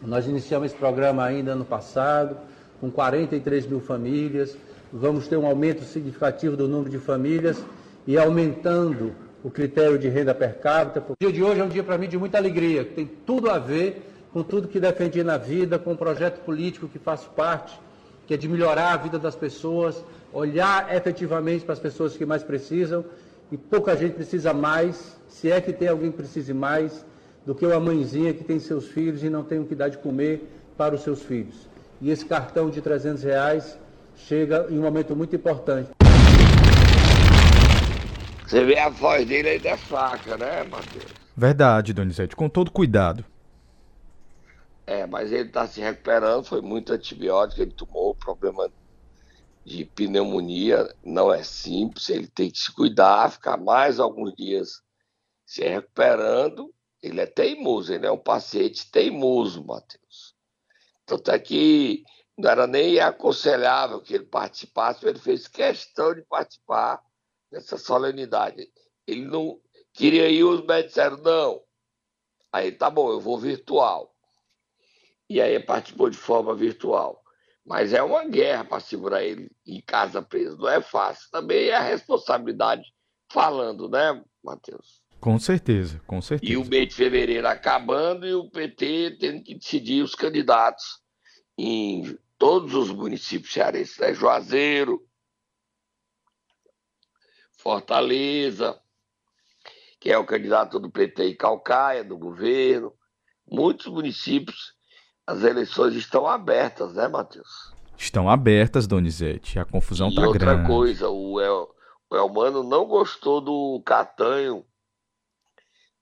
Nós 0.00 0.26
iniciamos 0.26 0.70
esse 0.70 0.76
programa 0.76 1.24
ainda 1.24 1.52
ano 1.52 1.64
passado, 1.64 2.36
com 2.80 2.90
43 2.90 3.66
mil 3.66 3.80
famílias. 3.80 4.56
Vamos 4.92 5.26
ter 5.26 5.36
um 5.36 5.46
aumento 5.46 5.82
significativo 5.82 6.56
do 6.56 6.68
número 6.68 6.90
de 6.90 6.98
famílias 6.98 7.60
e 8.06 8.16
aumentando 8.16 9.12
o 9.44 9.50
critério 9.50 9.98
de 9.98 10.08
renda 10.08 10.34
per 10.34 10.58
capita. 10.58 11.04
O 11.06 11.14
dia 11.20 11.30
de 11.30 11.42
hoje 11.42 11.60
é 11.60 11.64
um 11.64 11.68
dia 11.68 11.84
para 11.84 11.98
mim 11.98 12.08
de 12.08 12.16
muita 12.16 12.38
alegria, 12.38 12.82
que 12.82 12.94
tem 12.94 13.06
tudo 13.06 13.50
a 13.50 13.58
ver 13.58 14.02
com 14.32 14.42
tudo 14.42 14.66
que 14.66 14.80
defendi 14.80 15.22
na 15.22 15.36
vida, 15.36 15.78
com 15.78 15.92
o 15.92 15.96
projeto 15.96 16.40
político 16.40 16.88
que 16.88 16.98
faço 16.98 17.28
parte, 17.36 17.78
que 18.26 18.32
é 18.32 18.36
de 18.38 18.48
melhorar 18.48 18.94
a 18.94 18.96
vida 18.96 19.18
das 19.18 19.36
pessoas, 19.36 20.02
olhar 20.32 20.92
efetivamente 20.96 21.62
para 21.62 21.74
as 21.74 21.78
pessoas 21.78 22.16
que 22.16 22.24
mais 22.24 22.42
precisam 22.42 23.04
e 23.52 23.58
pouca 23.58 23.94
gente 23.94 24.14
precisa 24.14 24.54
mais, 24.54 25.20
se 25.28 25.50
é 25.50 25.60
que 25.60 25.74
tem 25.74 25.88
alguém 25.88 26.10
que 26.10 26.16
precise 26.16 26.54
mais, 26.54 27.04
do 27.44 27.54
que 27.54 27.66
uma 27.66 27.78
mãezinha 27.78 28.32
que 28.32 28.42
tem 28.42 28.58
seus 28.58 28.88
filhos 28.88 29.22
e 29.22 29.28
não 29.28 29.44
tem 29.44 29.60
o 29.60 29.66
que 29.66 29.74
dar 29.74 29.88
de 29.90 29.98
comer 29.98 30.48
para 30.74 30.94
os 30.94 31.02
seus 31.02 31.22
filhos. 31.22 31.68
E 32.00 32.10
esse 32.10 32.24
cartão 32.24 32.70
de 32.70 32.80
300 32.80 33.22
reais 33.22 33.78
chega 34.16 34.66
em 34.70 34.78
um 34.78 34.82
momento 34.82 35.14
muito 35.14 35.36
importante. 35.36 35.90
Você 38.46 38.64
vê 38.64 38.78
a 38.78 38.88
voz 38.88 39.26
dele 39.26 39.48
ainda 39.48 39.70
é 39.70 39.76
fraca, 39.76 40.36
né, 40.36 40.62
Matheus? 40.64 41.12
Verdade, 41.36 41.92
Donizete, 41.92 42.36
com 42.36 42.48
todo 42.48 42.70
cuidado. 42.70 43.24
É, 44.86 45.06
mas 45.06 45.32
ele 45.32 45.48
está 45.48 45.66
se 45.66 45.80
recuperando, 45.80 46.44
foi 46.44 46.60
muito 46.60 46.92
antibiótico, 46.92 47.62
ele 47.62 47.72
tomou 47.72 48.14
problema 48.14 48.70
de 49.64 49.86
pneumonia, 49.86 50.94
não 51.02 51.32
é 51.32 51.42
simples, 51.42 52.10
ele 52.10 52.26
tem 52.26 52.50
que 52.50 52.58
se 52.58 52.70
cuidar, 52.70 53.32
ficar 53.32 53.56
mais 53.56 53.98
alguns 53.98 54.34
dias 54.34 54.82
se 55.46 55.62
recuperando. 55.62 56.72
Ele 57.02 57.20
é 57.20 57.26
teimoso, 57.26 57.92
ele 57.92 58.06
é 58.06 58.10
um 58.10 58.18
paciente 58.18 58.90
teimoso, 58.90 59.64
Matheus. 59.64 60.34
Tanto 61.06 61.30
é 61.30 61.38
que 61.38 62.02
não 62.36 62.50
era 62.50 62.66
nem 62.66 62.98
aconselhável 63.00 64.00
que 64.00 64.14
ele 64.14 64.24
participasse, 64.24 65.06
ele 65.06 65.18
fez 65.18 65.46
questão 65.46 66.14
de 66.14 66.22
participar 66.22 67.00
dessa 67.54 67.78
solenidade. 67.78 68.68
Ele 69.06 69.24
não 69.24 69.58
queria 69.92 70.28
ir, 70.28 70.44
os 70.44 70.60
médicos 70.60 70.94
disseram, 70.94 71.16
não. 71.18 71.62
Aí, 72.52 72.72
tá 72.72 72.90
bom, 72.90 73.10
eu 73.10 73.20
vou 73.20 73.38
virtual. 73.38 74.14
E 75.28 75.40
aí 75.40 75.58
participou 75.60 76.10
de 76.10 76.16
forma 76.16 76.54
virtual. 76.54 77.22
Mas 77.64 77.92
é 77.92 78.02
uma 78.02 78.24
guerra 78.24 78.64
para 78.64 78.80
segurar 78.80 79.24
ele 79.24 79.50
em 79.66 79.80
casa 79.80 80.20
preso. 80.20 80.58
Não 80.58 80.68
é 80.68 80.82
fácil. 80.82 81.30
Também 81.30 81.68
é 81.68 81.74
a 81.74 81.80
responsabilidade 81.80 82.92
falando, 83.32 83.88
né, 83.88 84.22
Matheus? 84.42 85.02
Com 85.18 85.38
certeza, 85.38 86.00
com 86.06 86.20
certeza. 86.20 86.52
E 86.52 86.56
o 86.56 86.64
mês 86.64 86.88
de 86.88 86.94
fevereiro 86.94 87.48
acabando 87.48 88.26
e 88.26 88.34
o 88.34 88.50
PT 88.50 89.16
tendo 89.18 89.42
que 89.42 89.54
decidir 89.54 90.02
os 90.02 90.14
candidatos 90.14 90.84
em 91.56 92.18
todos 92.38 92.74
os 92.74 92.90
municípios 92.90 93.52
cearenses, 93.52 93.96
né? 93.98 94.12
Juazeiro, 94.12 95.02
Fortaleza, 97.64 98.78
que 99.98 100.12
é 100.12 100.18
o 100.18 100.26
candidato 100.26 100.78
do 100.78 100.90
PT 100.90 101.30
em 101.30 101.34
Calcaia, 101.34 102.04
do 102.04 102.18
governo. 102.18 102.92
Muitos 103.50 103.86
municípios, 103.86 104.74
as 105.26 105.42
eleições 105.42 105.94
estão 105.94 106.26
abertas, 106.26 106.92
né, 106.92 107.08
Matheus? 107.08 107.74
Estão 107.96 108.28
abertas, 108.28 108.86
Donizete. 108.86 109.58
A 109.58 109.64
confusão 109.64 110.10
e 110.10 110.14
tá 110.14 110.26
outra 110.26 110.52
grande. 110.52 110.68
coisa, 110.68 111.08
o, 111.08 111.40
El, 111.40 111.74
o 112.10 112.16
Elmano 112.16 112.62
não 112.62 112.84
gostou 112.84 113.40
do 113.40 113.82
Catanho 113.82 114.62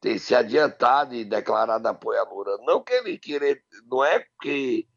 ter 0.01 0.19
se 0.19 0.35
adiantado 0.35 1.15
e 1.15 1.25
declarado 1.25 1.87
apoio 1.87 2.21
à 2.21 2.25
Lula. 2.29 2.59
Não 2.67 2.83
que 2.83 2.93
ele 2.93 3.17
queira, 3.19 3.57
não 3.89 4.05
é 4.05 4.19
porque 4.19 4.89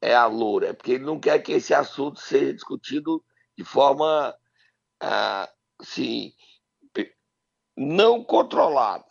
é 0.00 0.14
a 0.14 0.24
Lula, 0.24 0.68
é 0.68 0.72
porque 0.72 0.92
ele 0.92 1.04
não 1.04 1.20
quer 1.20 1.40
que 1.40 1.52
esse 1.52 1.74
assunto 1.74 2.18
seja 2.18 2.54
discutido 2.54 3.22
de 3.54 3.64
forma 3.64 4.34
ah, 4.98 5.46
assim, 5.80 6.32
não 7.76 8.22
controlada. 8.22 9.04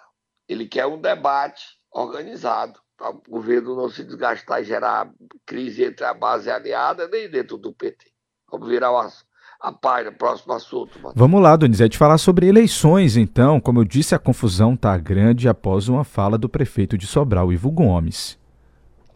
Ele 0.48 0.68
quer 0.68 0.86
um 0.86 1.00
debate 1.00 1.66
organizado 1.92 2.80
para 2.98 3.12
o 3.12 3.22
governo 3.28 3.76
não 3.76 3.90
se 3.90 4.04
desgastar 4.04 4.62
e 4.62 4.66
gerar 4.66 5.12
crise 5.46 5.84
entre 5.86 6.06
a 6.06 6.14
base 6.14 6.50
aliada 6.50 7.08
nem 7.08 7.30
dentro 7.30 7.58
do 7.58 7.74
PT. 7.74 8.12
Vamos 8.52 8.68
virar 8.68 8.92
o 8.92 8.98
assunto 8.98 9.30
a 9.60 9.74
página, 9.74 10.12
próximo 10.12 10.54
assunto. 10.54 10.98
Mano. 11.00 11.14
Vamos 11.16 11.42
lá, 11.42 11.56
Donizete, 11.56 11.98
falar 11.98 12.18
sobre 12.18 12.48
eleições, 12.48 13.18
então. 13.18 13.60
Como 13.60 13.80
eu 13.80 13.84
disse, 13.84 14.16
a 14.16 14.20
confusão 14.20 14.74
está 14.74 14.98
grande 14.98 15.50
após 15.50 15.90
uma 15.90 16.04
fala 16.04 16.38
do 16.38 16.48
prefeito 16.48 16.98
de 16.98 17.06
Sobral, 17.06 17.52
Ivo 17.52 17.70
Gomes. 17.70 18.40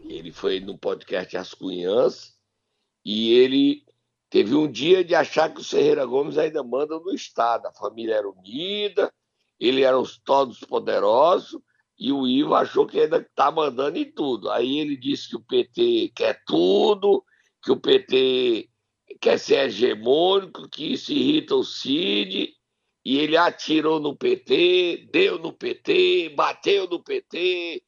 Ele 0.02 0.30
foi 0.30 0.60
no 0.60 0.76
podcast 0.76 1.34
As 1.36 1.54
Cunhãs 1.54 2.34
e 3.04 3.32
ele 3.32 3.83
teve 4.34 4.52
um 4.56 4.68
dia 4.68 5.04
de 5.04 5.14
achar 5.14 5.48
que 5.48 5.60
o 5.60 5.64
Ferreira 5.64 6.04
Gomes 6.04 6.36
ainda 6.36 6.60
manda 6.64 6.98
no 6.98 7.14
Estado. 7.14 7.68
A 7.68 7.72
família 7.72 8.16
era 8.16 8.28
unida, 8.28 9.14
ele 9.60 9.82
era 9.84 9.96
os 9.96 10.18
todos 10.18 10.58
poderosos 10.58 11.62
e 11.96 12.10
o 12.10 12.26
Ivo 12.26 12.52
achou 12.56 12.84
que 12.84 12.98
ainda 12.98 13.18
está 13.18 13.52
mandando 13.52 13.96
em 13.96 14.10
tudo. 14.10 14.50
Aí 14.50 14.80
ele 14.80 14.96
disse 14.96 15.28
que 15.28 15.36
o 15.36 15.44
PT 15.44 16.10
quer 16.16 16.42
tudo, 16.44 17.24
que 17.62 17.70
o 17.70 17.76
PT 17.76 18.68
quer 19.20 19.38
ser 19.38 19.66
hegemônico, 19.66 20.68
que 20.68 20.94
isso 20.94 21.12
irrita 21.12 21.54
o 21.54 21.62
Cid, 21.62 22.52
e 23.04 23.18
ele 23.18 23.36
atirou 23.36 24.00
no 24.00 24.16
PT, 24.16 25.10
deu 25.12 25.38
no 25.38 25.52
PT, 25.52 26.30
bateu 26.30 26.88
no 26.88 27.00
PT. 27.00 27.84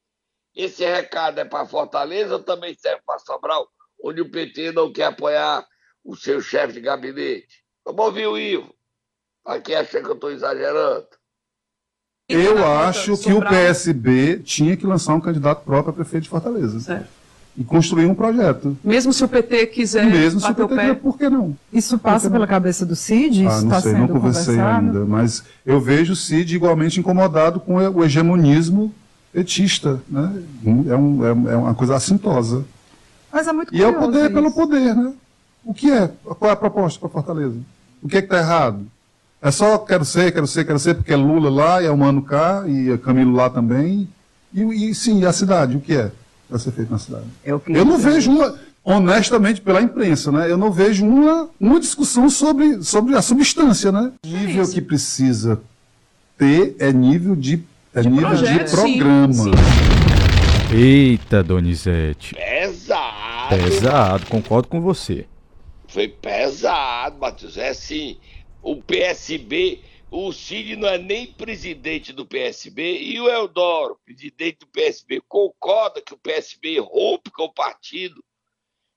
Esse 0.55 0.85
recado 0.85 1.39
é 1.39 1.43
para 1.43 1.67
Fortaleza 1.67 2.39
também 2.39 2.73
serve 2.73 3.01
para 3.05 3.19
Sobral, 3.19 3.67
onde 4.01 4.21
o 4.21 4.31
PT 4.31 4.71
não 4.71 4.93
quer 4.93 5.07
apoiar 5.07 5.67
o 6.07 6.15
seu 6.15 6.41
chefe 6.41 6.73
de 6.73 6.81
gabinete? 6.81 7.63
Vamos 7.85 8.05
ouvir 8.05 8.25
o 8.25 8.37
Ivo. 8.37 8.73
Aqui 9.45 9.75
acha 9.75 10.01
que 10.01 10.07
eu 10.07 10.13
estou 10.13 10.31
exagerando. 10.31 11.05
Eu 12.29 12.65
acho 12.65 13.17
que 13.17 13.31
o 13.31 13.39
PSB 13.39 14.39
tinha 14.39 14.75
que 14.75 14.85
lançar 14.85 15.13
um 15.13 15.21
candidato 15.21 15.63
próprio 15.63 15.91
a 15.91 15.95
prefeito 15.95 16.23
de 16.23 16.29
Fortaleza. 16.29 16.79
Certo 16.79 17.17
e 17.57 17.63
construir 17.63 18.05
um 18.05 18.13
projeto. 18.13 18.77
Mesmo 18.83 19.11
se 19.11 19.23
o 19.23 19.27
PT 19.27 19.65
quiser 19.67 20.05
Mesmo 20.05 20.39
se 20.39 20.51
o 20.51 20.53
PT 20.53 20.67
quiser, 20.67 20.95
por 20.95 21.17
que 21.17 21.27
não? 21.27 21.57
Isso 21.73 21.97
passa 21.97 22.29
pela 22.29 22.45
cabeça 22.45 22.85
do 22.85 22.95
Cid? 22.95 23.47
Ah, 23.47 23.61
não 23.61 23.63
está 23.63 23.81
sei, 23.81 23.93
sendo 23.93 24.01
não 24.01 24.07
conversei 24.09 24.59
ainda, 24.59 25.03
mas 25.05 25.43
eu 25.65 25.81
vejo 25.81 26.13
o 26.13 26.15
Cid 26.15 26.55
igualmente 26.55 26.99
incomodado 26.99 27.59
com 27.59 27.75
o 27.75 28.03
hegemonismo 28.03 28.93
petista, 29.33 29.99
né? 30.07 30.43
É, 30.87 30.95
um, 30.95 31.25
é, 31.25 31.55
uma 31.55 31.73
coisa 31.73 31.95
assintosa. 31.95 32.63
Mas 33.33 33.47
é 33.47 33.53
muito 33.53 33.73
E 33.73 33.81
é 33.81 33.87
o 33.87 33.95
poder 33.95 34.25
isso. 34.25 34.33
pelo 34.33 34.51
poder, 34.51 34.95
né? 34.95 35.13
O 35.67 35.73
que 35.73 35.91
é? 35.91 36.09
Qual 36.23 36.49
é 36.49 36.53
a 36.53 36.55
proposta 36.55 36.99
para 36.99 37.09
Fortaleza? 37.09 37.57
O 38.01 38.07
que 38.07 38.17
é 38.17 38.21
que 38.21 38.27
está 38.27 38.37
errado? 38.39 38.87
É 39.41 39.51
só 39.51 39.77
quero 39.77 40.05
ser, 40.05 40.31
quero 40.31 40.47
ser, 40.47 40.65
quero 40.65 40.79
ser, 40.79 40.95
porque 40.95 41.13
é 41.13 41.15
Lula 41.17 41.49
lá 41.49 41.81
e 41.81 41.85
é 41.85 41.91
o 41.91 41.97
Mano 41.97 42.21
cá 42.21 42.63
e 42.65 42.89
é 42.89 42.97
Camilo 42.97 43.33
lá 43.33 43.49
também. 43.49 44.07
E, 44.53 44.61
e 44.89 44.95
sim, 44.95 45.19
e 45.19 45.25
a 45.25 45.33
cidade, 45.33 45.75
o 45.75 45.81
que 45.81 45.93
é? 45.93 46.11
para 46.47 46.57
ser 46.57 46.71
feito 46.71 46.91
na 46.91 46.97
cidade. 46.97 47.25
Eu, 47.43 47.61
eu 47.67 47.83
não 47.83 47.97
vejo 47.97 48.31
uma, 48.31 48.55
honestamente, 48.83 49.61
pela 49.61 49.81
imprensa, 49.81 50.31
né? 50.31 50.49
Eu 50.49 50.57
não 50.57 50.71
vejo 50.71 51.05
uma, 51.05 51.49
uma 51.59 51.79
discussão 51.79 52.29
sobre, 52.29 52.81
sobre 52.83 53.15
a 53.15 53.21
substância, 53.21 53.91
né? 53.91 54.11
O 54.25 54.27
nível 54.27 54.67
que 54.69 54.81
precisa 54.81 55.59
ter 56.37 56.75
é 56.79 56.91
nível 56.93 57.35
de, 57.35 57.61
é 57.93 58.01
de 58.01 58.09
nível 58.09 58.29
projeto, 58.29 58.69
de 58.69 58.71
programa. 58.71 59.33
Sim, 59.33 59.51
sim. 59.51 60.75
Eita, 60.75 61.43
Donizete. 61.43 62.35
Pesado. 62.35 63.49
Pesado, 63.49 64.25
concordo 64.27 64.67
com 64.67 64.81
você. 64.81 65.25
Foi 65.97 66.07
pesado, 66.07 67.17
Matheus. 67.17 67.57
É 67.57 67.69
assim, 67.69 68.19
o 68.61 68.79
PSB 68.83 69.83
o 70.11 70.31
Cid 70.31 70.75
não 70.75 70.87
é 70.87 70.99
nem 70.99 71.25
presidente 71.25 72.13
do 72.13 72.23
PSB 72.23 72.99
e 73.01 73.19
o 73.19 73.27
Eudoro, 73.27 73.99
presidente 74.05 74.59
do 74.59 74.67
PSB, 74.67 75.21
concorda 75.27 75.99
que 75.99 76.13
o 76.13 76.17
PSB 76.19 76.77
rompe 76.77 77.31
com 77.31 77.45
o 77.45 77.53
partido 77.53 78.23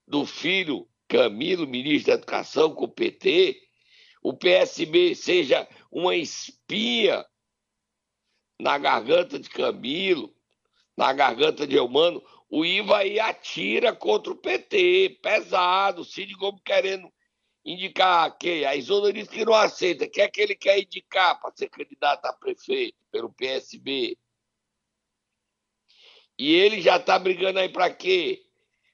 do 0.07 0.27
filho 0.27 0.87
Camilo, 1.09 1.67
ministro 1.67 2.13
da 2.13 2.19
Educação, 2.19 2.75
com 2.75 2.85
o 2.85 2.89
PT, 2.89 3.59
o 4.23 4.35
PSB 4.35 5.15
seja 5.15 5.67
uma 5.91 6.15
espinha 6.15 7.25
na 8.61 8.77
garganta 8.77 9.39
de 9.39 9.49
Camilo, 9.49 10.35
na 10.95 11.15
garganta 11.15 11.67
de 11.67 11.77
Eumano, 11.77 12.23
o 12.51 12.65
Iva 12.65 12.99
aí 12.99 13.21
atira 13.21 13.95
contra 13.95 14.33
o 14.33 14.37
PT, 14.37 15.21
pesado, 15.23 16.03
o 16.03 16.05
Cid 16.05 16.35
Gomes 16.35 16.61
querendo 16.65 17.11
indicar 17.65 18.37
quem? 18.37 18.65
A 18.65 18.75
Isola 18.75 19.13
disse 19.13 19.31
que 19.31 19.45
não 19.45 19.55
aceita. 19.55 20.09
Quem 20.09 20.25
é 20.25 20.29
que 20.29 20.41
ele 20.41 20.57
quer 20.57 20.81
indicar 20.81 21.41
para 21.41 21.55
ser 21.55 21.69
candidato 21.69 22.27
a 22.27 22.33
prefeito 22.33 22.99
pelo 23.13 23.33
PSB? 23.33 24.19
E 26.37 26.53
ele 26.53 26.81
já 26.81 26.97
está 26.97 27.19
brigando 27.21 27.61
aí 27.61 27.69
para 27.69 27.89
quê? 27.89 28.43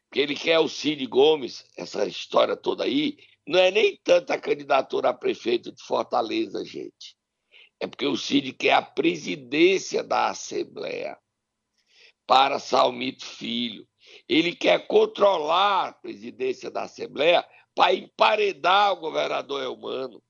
Porque 0.05 0.21
ele 0.21 0.35
quer 0.35 0.59
o 0.59 0.69
Cid 0.69 1.07
Gomes, 1.07 1.65
essa 1.79 2.05
história 2.07 2.57
toda 2.57 2.85
aí. 2.85 3.17
Não 3.47 3.59
é 3.59 3.71
nem 3.71 3.97
tanta 4.05 4.39
candidatura 4.39 5.11
a 5.11 5.15
prefeito 5.15 5.73
de 5.73 5.83
Fortaleza, 5.83 6.63
gente. 6.63 7.17
É 7.81 7.87
porque 7.87 8.07
o 8.07 8.17
Cid 8.17 8.53
quer 8.53 8.73
a 8.73 8.83
presidência 8.83 10.03
da 10.05 10.29
Assembleia 10.29 11.17
para 12.27 12.59
Salmito 12.59 13.25
Filho. 13.25 13.87
Ele 14.29 14.55
quer 14.55 14.87
controlar 14.87 15.89
a 15.89 15.93
presidência 15.93 16.71
da 16.71 16.83
Assembleia 16.83 17.47
para 17.75 17.95
emparedar 17.95 18.93
o 18.93 18.97
governador 18.97 19.63
Elmano. 19.63 20.23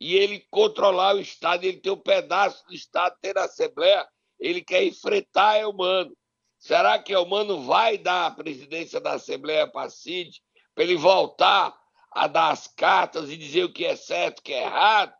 E 0.00 0.14
ele 0.14 0.46
controlar 0.50 1.16
o 1.16 1.20
Estado, 1.20 1.64
ele 1.64 1.78
tem 1.78 1.92
um 1.92 1.96
pedaço 1.96 2.64
do 2.66 2.74
Estado, 2.74 3.16
ter 3.20 3.36
a 3.36 3.44
Assembleia, 3.44 4.06
ele 4.38 4.62
quer 4.62 4.84
enfrentar 4.84 5.58
Elmano. 5.58 6.16
Será 6.58 6.98
que 6.98 7.12
Elmano 7.12 7.62
vai 7.62 7.98
dar 7.98 8.26
a 8.26 8.30
presidência 8.30 9.00
da 9.00 9.14
Assembleia 9.14 9.66
para 9.66 9.90
Cid, 9.90 10.40
para 10.74 10.84
ele 10.84 10.96
voltar 10.96 11.74
a 12.10 12.26
dar 12.26 12.50
as 12.50 12.66
cartas 12.66 13.30
e 13.30 13.36
dizer 13.36 13.64
o 13.64 13.72
que 13.72 13.84
é 13.84 13.96
certo, 13.96 14.40
o 14.40 14.42
que 14.42 14.52
é 14.52 14.64
errado? 14.64 15.12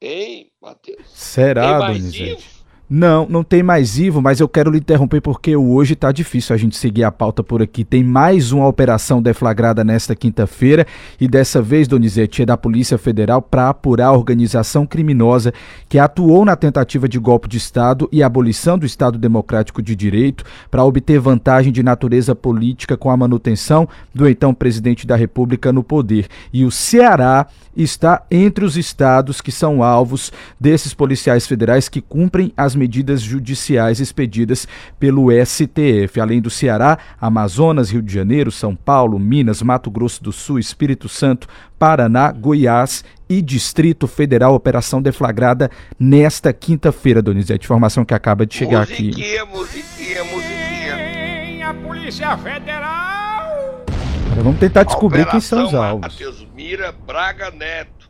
Hein, 0.00 0.52
Matheus? 0.60 1.06
Será, 1.10 1.78
Donizete? 1.78 2.59
Não, 2.92 3.24
não 3.30 3.44
tem 3.44 3.62
mais 3.62 4.00
Ivo, 4.00 4.20
mas 4.20 4.40
eu 4.40 4.48
quero 4.48 4.68
lhe 4.68 4.78
interromper 4.78 5.20
porque 5.20 5.54
hoje 5.54 5.92
está 5.92 6.10
difícil 6.10 6.52
a 6.52 6.58
gente 6.58 6.76
seguir 6.76 7.04
a 7.04 7.12
pauta 7.12 7.40
por 7.40 7.62
aqui. 7.62 7.84
Tem 7.84 8.02
mais 8.02 8.50
uma 8.50 8.66
operação 8.66 9.22
deflagrada 9.22 9.84
nesta 9.84 10.16
quinta-feira 10.16 10.84
e 11.20 11.28
dessa 11.28 11.62
vez, 11.62 11.86
Donizete, 11.86 12.42
é 12.42 12.46
da 12.46 12.56
Polícia 12.56 12.98
Federal 12.98 13.40
para 13.40 13.68
apurar 13.68 14.08
a 14.08 14.12
organização 14.12 14.84
criminosa 14.84 15.54
que 15.88 16.00
atuou 16.00 16.44
na 16.44 16.56
tentativa 16.56 17.08
de 17.08 17.16
golpe 17.16 17.46
de 17.46 17.58
Estado 17.58 18.08
e 18.10 18.24
abolição 18.24 18.76
do 18.76 18.84
Estado 18.84 19.20
Democrático 19.20 19.80
de 19.80 19.94
Direito 19.94 20.42
para 20.68 20.84
obter 20.84 21.20
vantagem 21.20 21.72
de 21.72 21.84
natureza 21.84 22.34
política 22.34 22.96
com 22.96 23.08
a 23.08 23.16
manutenção 23.16 23.88
do 24.12 24.28
então 24.28 24.52
presidente 24.52 25.06
da 25.06 25.14
República 25.14 25.72
no 25.72 25.84
poder. 25.84 26.26
E 26.52 26.64
o 26.64 26.72
Ceará 26.72 27.46
está 27.76 28.24
entre 28.28 28.64
os 28.64 28.76
estados 28.76 29.40
que 29.40 29.52
são 29.52 29.80
alvos 29.80 30.32
desses 30.58 30.92
policiais 30.92 31.46
federais 31.46 31.88
que 31.88 32.00
cumprem 32.00 32.52
as 32.56 32.74
medidas 32.80 33.20
judiciais 33.20 34.00
expedidas 34.00 34.66
pelo 34.98 35.28
STF. 35.30 36.18
Além 36.18 36.40
do 36.40 36.48
Ceará, 36.48 36.98
Amazonas, 37.20 37.90
Rio 37.90 38.00
de 38.00 38.12
Janeiro, 38.12 38.50
São 38.50 38.74
Paulo, 38.74 39.18
Minas, 39.18 39.60
Mato 39.60 39.90
Grosso 39.90 40.22
do 40.22 40.32
Sul, 40.32 40.58
Espírito 40.58 41.08
Santo, 41.08 41.46
Paraná, 41.78 42.32
Goiás 42.32 43.04
e 43.28 43.42
Distrito 43.42 44.06
Federal. 44.06 44.54
Operação 44.54 45.02
deflagrada 45.02 45.70
nesta 45.98 46.52
quinta-feira, 46.54 47.20
Donizete. 47.20 47.66
Informação 47.66 48.02
que 48.02 48.14
acaba 48.14 48.46
de 48.46 48.54
chegar 48.54 48.80
musiquinha, 48.80 49.42
aqui. 49.42 49.52
Musiquinha, 49.52 50.24
musiquinha, 50.24 51.68
A 51.68 51.74
Polícia 51.74 52.36
Federal! 52.38 53.84
Agora 54.26 54.42
vamos 54.42 54.60
tentar 54.60 54.84
descobrir 54.84 55.26
quem 55.26 55.40
são 55.40 55.66
os 55.66 55.74
alvos. 55.74 56.12
Matheus 56.12 56.46
Mira 56.54 56.92
Braga 56.92 57.50
Neto, 57.50 58.08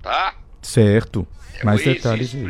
tá? 0.00 0.34
Certo. 0.62 1.26
É 1.60 1.64
Mais 1.64 1.80
o 1.80 1.84
detalhes 1.84 2.34
aí. 2.34 2.42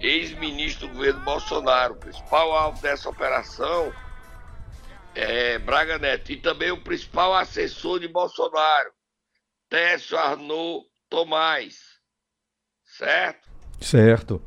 Ex-ministro 0.00 0.88
do 0.88 0.94
governo 0.94 1.20
Bolsonaro. 1.20 1.94
O 1.94 1.98
principal 1.98 2.52
alvo 2.52 2.80
dessa 2.80 3.08
operação 3.08 3.92
é 5.14 5.58
Braga 5.58 5.98
Neto. 5.98 6.32
E 6.32 6.36
também 6.36 6.70
o 6.70 6.82
principal 6.82 7.34
assessor 7.34 8.00
de 8.00 8.08
Bolsonaro, 8.08 8.92
Técio 9.68 10.18
Arnaud 10.18 10.86
Tomás. 11.08 12.00
Certo? 12.84 13.48
Certo. 13.80 14.42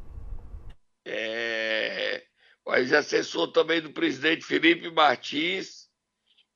É, 1.05 2.24
mas 2.65 2.93
assessor 2.93 3.51
também 3.51 3.81
do 3.81 3.91
presidente 3.91 4.45
Felipe 4.45 4.89
Martins 4.89 5.89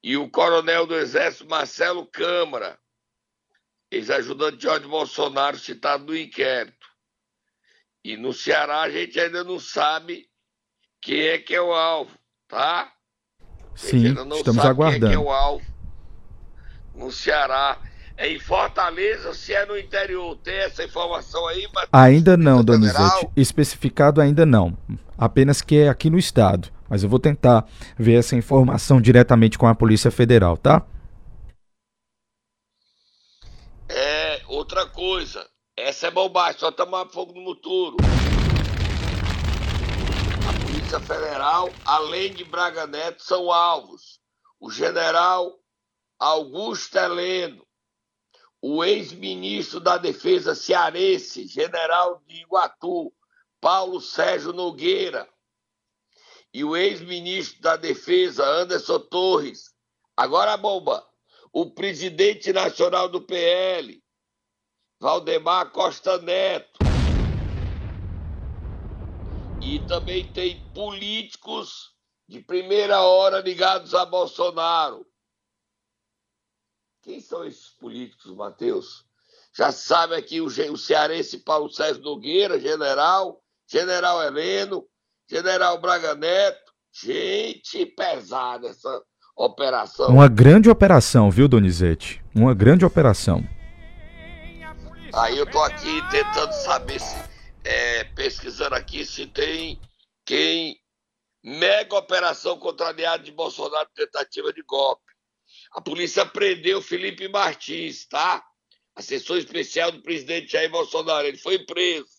e 0.03 0.15
o 0.15 0.29
coronel 0.29 0.85
do 0.85 0.95
Exército 0.95 1.49
Marcelo 1.49 2.05
Câmara, 2.05 2.79
ex-ajudante 3.91 4.57
de 4.57 4.63
Jorge 4.63 4.87
Bolsonaro, 4.87 5.57
citado 5.57 6.05
no 6.05 6.15
inquérito. 6.15 6.76
E 8.03 8.15
no 8.15 8.33
Ceará 8.33 8.81
a 8.81 8.89
gente 8.89 9.19
ainda 9.19 9.43
não 9.43 9.59
sabe 9.59 10.27
quem 11.01 11.21
é 11.21 11.37
que 11.37 11.53
é 11.53 11.61
o 11.61 11.73
alvo, 11.73 12.11
tá? 12.47 12.91
Sim, 13.75 14.07
estamos 14.07 14.59
aguardando. 14.59 14.99
Quem 14.99 15.09
é, 15.09 15.11
que 15.11 15.15
é 15.15 15.19
o 15.19 15.31
alvo 15.31 15.77
no 16.97 17.11
Ceará. 17.11 17.77
É 18.19 18.27
em 18.27 18.39
Fortaleza 18.39 19.27
ou 19.27 19.33
se 19.35 19.53
é 19.53 19.63
no 19.63 19.77
interior? 19.77 20.35
Tem 20.37 20.55
essa 20.55 20.83
informação 20.83 21.47
aí? 21.47 21.67
Matheus? 21.67 21.89
Ainda 21.93 22.35
não? 22.35 22.63
Donizete. 22.63 23.29
Especificado 23.35 24.19
ainda 24.19 24.43
não. 24.43 24.75
Apenas 25.15 25.61
que 25.61 25.77
é 25.77 25.87
aqui 25.87 26.09
no 26.09 26.17
estado. 26.17 26.69
Mas 26.89 27.03
eu 27.03 27.09
vou 27.09 27.19
tentar 27.19 27.67
ver 27.95 28.15
essa 28.15 28.35
informação 28.35 28.99
diretamente 28.99 29.55
com 29.55 29.67
a 29.67 29.75
Polícia 29.75 30.09
Federal, 30.09 30.57
tá? 30.57 30.83
É, 33.87 34.41
outra 34.47 34.87
coisa. 34.87 35.47
Essa 35.79 36.07
é 36.07 36.11
bobagem, 36.11 36.59
só 36.59 36.71
tomar 36.71 37.07
fogo 37.09 37.33
no 37.33 37.41
muturo. 37.41 37.97
A 40.49 40.65
Polícia 40.65 40.99
Federal, 40.99 41.69
além 41.85 42.33
de 42.33 42.43
Braga 42.43 42.87
Neto, 42.87 43.21
são 43.21 43.51
alvos. 43.51 44.19
O 44.59 44.71
general 44.71 45.55
Augusto 46.17 46.97
Heleno, 46.97 47.63
o 48.59 48.83
ex-ministro 48.83 49.79
da 49.79 49.99
Defesa 49.99 50.55
cearense, 50.55 51.45
general 51.45 52.23
de 52.25 52.41
Iguatu, 52.41 53.13
Paulo 53.61 54.01
Sérgio 54.01 54.51
Nogueira, 54.53 55.29
e 56.51 56.63
o 56.63 56.75
ex-ministro 56.75 57.61
da 57.61 57.75
Defesa, 57.75 58.43
Anderson 58.43 58.99
Torres. 59.01 59.75
Agora 60.15 60.53
a 60.53 60.57
bomba. 60.57 61.07
O 61.53 61.69
presidente 61.69 62.51
nacional 62.51 63.07
do 63.07 63.21
PL, 63.21 64.03
Valdemar 64.99 65.69
Costa 65.71 66.17
Neto. 66.19 66.79
E 69.61 69.79
também 69.87 70.25
tem 70.31 70.63
políticos 70.73 71.93
de 72.27 72.39
primeira 72.39 73.01
hora 73.01 73.39
ligados 73.39 73.93
a 73.93 74.05
Bolsonaro. 74.05 75.05
Quem 77.03 77.21
são 77.21 77.45
esses 77.45 77.69
políticos, 77.69 78.35
Matheus? 78.35 79.05
Já 79.55 79.71
sabe 79.71 80.15
aqui 80.15 80.41
o, 80.41 80.49
cearense 80.77 81.39
Paulo 81.39 81.69
Sérgio 81.69 82.03
Nogueira, 82.03 82.59
general, 82.59 83.41
general 83.67 84.21
Heleno, 84.21 84.85
general 85.29 85.79
Braga 85.79 86.15
Neto. 86.15 86.73
Gente 86.91 87.85
pesada 87.85 88.67
essa 88.67 89.01
operação. 89.35 90.09
Uma 90.09 90.27
grande 90.27 90.69
operação, 90.69 91.29
viu, 91.29 91.47
Donizete? 91.47 92.23
Uma 92.33 92.53
grande 92.53 92.83
operação. 92.83 93.43
Aí 95.13 95.37
eu 95.37 95.49
tô 95.49 95.61
aqui 95.61 96.01
tentando 96.09 96.51
saber 96.51 96.99
se, 96.99 97.15
é, 97.63 98.03
pesquisando 98.03 98.75
aqui 98.75 99.05
se 99.05 99.25
tem 99.27 99.79
quem 100.25 100.79
mega 101.43 101.95
operação 101.95 102.57
contra 102.59 102.87
aliado 102.87 103.23
de 103.23 103.31
Bolsonaro 103.31 103.87
tentativa 103.95 104.51
de 104.51 104.61
golpe. 104.63 105.03
A 105.71 105.81
polícia 105.81 106.25
prendeu 106.25 106.81
Felipe 106.81 107.27
Martins, 107.27 108.05
tá? 108.05 108.43
Assessor 108.95 109.37
especial 109.37 109.91
do 109.91 110.01
presidente 110.01 110.51
Jair 110.51 110.69
Bolsonaro. 110.69 111.27
Ele 111.27 111.37
foi 111.37 111.59
preso. 111.59 112.17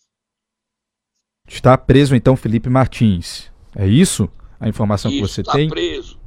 Está 1.47 1.77
preso 1.77 2.15
então 2.15 2.35
Felipe 2.35 2.69
Martins. 2.69 3.51
É 3.75 3.87
isso? 3.87 4.29
A 4.59 4.67
informação 4.67 5.09
que 5.09 5.17
Isso, 5.17 5.33
você 5.33 5.43
tá 5.43 5.53
tem? 5.53 5.69
preso. 5.69 6.19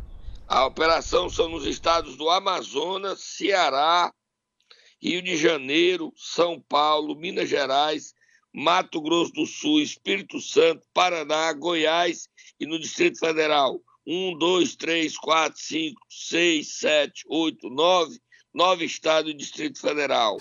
A 0.48 0.66
operação 0.66 1.28
são 1.28 1.48
nos 1.48 1.66
estados 1.66 2.16
do 2.16 2.28
Amazonas, 2.30 3.20
Ceará, 3.20 4.12
Rio 5.02 5.20
de 5.20 5.36
Janeiro, 5.36 6.12
São 6.16 6.60
Paulo, 6.60 7.16
Minas 7.16 7.48
Gerais, 7.48 8.14
Mato 8.54 9.00
Grosso 9.00 9.32
do 9.32 9.46
Sul, 9.46 9.80
Espírito 9.80 10.40
Santo, 10.40 10.86
Paraná, 10.94 11.52
Goiás 11.52 12.28
e 12.60 12.66
no 12.66 12.78
Distrito 12.78 13.18
Federal. 13.18 13.80
Um, 14.06 14.36
dois, 14.36 14.76
três, 14.76 15.16
quatro, 15.16 15.60
cinco, 15.60 16.00
seis, 16.08 16.78
sete, 16.78 17.24
oito, 17.28 17.68
nove, 17.68 18.18
nove 18.54 18.84
estados 18.84 19.30
e 19.30 19.34
Distrito 19.34 19.80
Federal. 19.80 20.36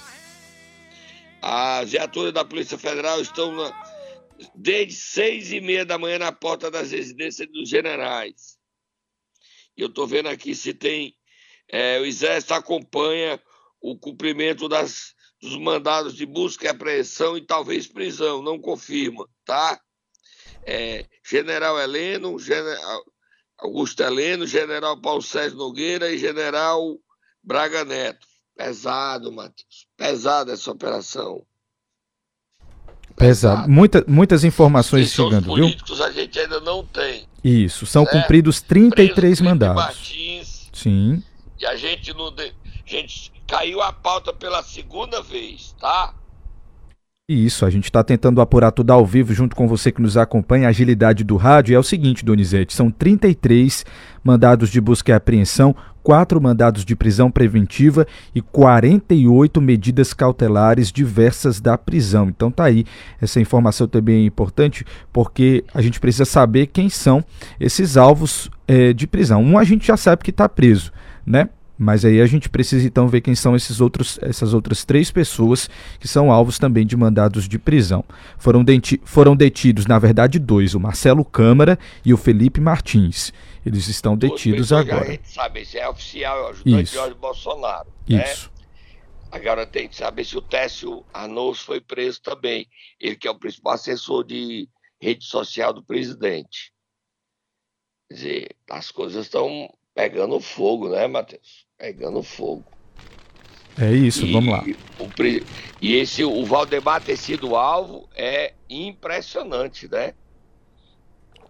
As 1.41 1.91
viaturas 1.91 2.33
da 2.33 2.45
Polícia 2.45 2.77
Federal 2.77 3.19
estão 3.21 3.51
na- 3.51 3.73
desde 4.55 4.93
seis 4.93 5.51
e 5.51 5.59
meia 5.59 5.85
da 5.85 5.97
manhã 5.97 6.19
na 6.19 6.31
porta 6.31 6.69
das 6.69 6.91
residências 6.91 7.47
dos 7.51 7.67
generais. 7.69 8.59
E 9.75 9.81
eu 9.81 9.87
estou 9.87 10.05
vendo 10.05 10.29
aqui 10.29 10.53
se 10.53 10.73
tem. 10.73 11.15
é, 11.73 12.01
o 12.01 12.05
Exército 12.05 12.53
acompanha 12.53 13.41
o 13.81 13.97
cumprimento 13.97 14.69
das, 14.69 15.13
dos 15.41 15.57
mandados 15.57 16.13
de 16.15 16.25
busca 16.25 16.65
e 16.65 16.69
apreensão 16.69 17.35
e 17.37 17.41
talvez 17.45 17.87
prisão, 17.87 18.41
não 18.41 18.59
confirma, 18.59 19.27
tá? 19.45 19.79
É, 20.63 21.05
General 21.27 21.79
Heleno, 21.79 22.37
General 22.37 23.03
Augusto 23.57 24.01
Heleno, 24.03 24.45
General 24.45 24.99
Paulo 25.01 25.21
Sérgio 25.21 25.57
Nogueira 25.57 26.11
e 26.11 26.17
General 26.17 26.79
Braga 27.43 27.83
Neto. 27.83 28.27
Pesado, 28.55 29.31
Matheus. 29.31 29.87
Pesado 29.97 30.51
essa 30.51 30.69
operação. 30.71 31.43
Pesado. 33.15 33.69
Muita, 33.69 34.03
muitas 34.07 34.43
informações 34.43 35.07
os 35.07 35.13
chegando, 35.13 35.45
viu? 35.45 35.63
políticos 35.65 36.01
a 36.01 36.11
gente 36.11 36.39
ainda 36.39 36.59
não 36.59 36.85
tem. 36.85 37.27
Isso. 37.43 37.85
São 37.85 38.03
Certo. 38.03 38.19
cumpridos 38.21 38.61
33 38.61 39.13
Preso 39.13 39.35
Felipe 39.37 39.43
mandados. 39.49 39.83
Martins, 39.83 40.69
Sim. 40.73 41.23
E 41.59 41.65
a 41.65 41.75
gente 41.75 42.13
não. 42.13 42.31
de- 42.33 42.53
gente 42.91 43.31
caiu 43.47 43.81
a 43.81 43.93
pauta 43.93 44.33
pela 44.33 44.61
segunda 44.61 45.21
vez, 45.21 45.73
tá? 45.79 46.13
Isso, 47.29 47.65
a 47.65 47.69
gente 47.69 47.85
está 47.85 48.03
tentando 48.03 48.41
apurar 48.41 48.71
tudo 48.71 48.91
ao 48.91 49.05
vivo 49.05 49.33
junto 49.33 49.55
com 49.55 49.65
você 49.65 49.89
que 49.89 50.01
nos 50.01 50.17
acompanha. 50.17 50.67
A 50.67 50.69
agilidade 50.69 51.23
do 51.23 51.37
rádio 51.37 51.73
é 51.73 51.79
o 51.79 51.83
seguinte, 51.83 52.25
Donizete: 52.25 52.73
são 52.73 52.91
33 52.91 53.85
mandados 54.21 54.69
de 54.69 54.81
busca 54.81 55.11
e 55.11 55.15
apreensão, 55.15 55.73
quatro 56.03 56.41
mandados 56.41 56.83
de 56.83 56.93
prisão 56.93 57.31
preventiva 57.31 58.05
e 58.35 58.41
48 58.41 59.61
medidas 59.61 60.13
cautelares 60.13 60.91
diversas 60.91 61.61
da 61.61 61.77
prisão. 61.77 62.27
Então 62.27 62.51
tá 62.51 62.65
aí, 62.65 62.83
essa 63.21 63.39
informação 63.39 63.87
também 63.87 64.23
é 64.23 64.25
importante 64.25 64.85
porque 65.13 65.63
a 65.73 65.81
gente 65.81 66.01
precisa 66.01 66.25
saber 66.25 66.67
quem 66.67 66.89
são 66.89 67.23
esses 67.57 67.95
alvos 67.95 68.49
é, 68.67 68.91
de 68.91 69.07
prisão. 69.07 69.41
Um 69.41 69.57
a 69.57 69.63
gente 69.63 69.87
já 69.87 69.95
sabe 69.95 70.23
que 70.23 70.31
está 70.31 70.49
preso, 70.49 70.91
né? 71.25 71.47
Mas 71.83 72.05
aí 72.05 72.21
a 72.21 72.27
gente 72.27 72.47
precisa 72.47 72.85
então 72.85 73.07
ver 73.07 73.21
quem 73.21 73.33
são 73.33 73.55
esses 73.55 73.81
outros, 73.81 74.19
essas 74.21 74.53
outras 74.53 74.85
três 74.85 75.09
pessoas 75.09 75.67
que 75.99 76.07
são 76.07 76.31
alvos 76.31 76.59
também 76.59 76.85
de 76.85 76.95
mandados 76.95 77.49
de 77.49 77.57
prisão. 77.57 78.05
Foram, 78.37 78.63
deti 78.63 79.01
foram 79.03 79.35
detidos, 79.35 79.87
na 79.87 79.97
verdade, 79.97 80.37
dois, 80.37 80.75
o 80.75 80.79
Marcelo 80.79 81.25
Câmara 81.25 81.79
e 82.05 82.13
o 82.13 82.17
Felipe 82.17 82.61
Martins. 82.61 83.33
Eles 83.65 83.87
estão 83.87 84.15
detidos 84.15 84.71
agora. 84.71 85.05
A 85.05 85.11
gente 85.13 85.27
sabe 85.27 85.65
se 85.65 85.79
é 85.79 85.89
oficial, 85.89 86.37
é 86.37 86.41
o 86.43 86.47
ajudante 86.49 86.83
Isso. 86.83 86.93
Jorge 86.93 87.15
Bolsonaro. 87.15 87.91
Né? 88.07 88.31
Isso. 88.31 88.51
Agora 89.31 89.65
tem 89.65 89.87
que 89.87 89.95
saber 89.95 90.23
se 90.23 90.37
o 90.37 90.41
Técio 90.41 91.03
Arnolfo 91.11 91.65
foi 91.65 91.81
preso 91.81 92.21
também. 92.21 92.67
Ele 92.99 93.15
que 93.15 93.27
é 93.27 93.31
o 93.31 93.39
principal 93.39 93.73
assessor 93.73 94.23
de 94.23 94.69
rede 95.01 95.25
social 95.25 95.73
do 95.73 95.81
presidente. 95.81 96.71
Quer 98.07 98.13
dizer, 98.13 98.55
as 98.69 98.91
coisas 98.91 99.25
estão 99.25 99.67
pegando 99.95 100.39
fogo, 100.39 100.89
né, 100.89 101.07
Matheus? 101.07 101.70
Pegando 101.81 102.21
fogo. 102.21 102.63
É 103.75 103.91
isso, 103.91 104.23
e, 104.23 104.31
vamos 104.31 104.53
lá. 104.53 104.63
O, 104.99 105.09
e 105.81 105.95
esse, 105.95 106.23
o 106.23 106.45
Valdemar 106.45 107.01
ter 107.01 107.17
sido 107.17 107.55
alvo 107.55 108.07
é 108.13 108.53
impressionante, 108.69 109.89
né? 109.89 110.13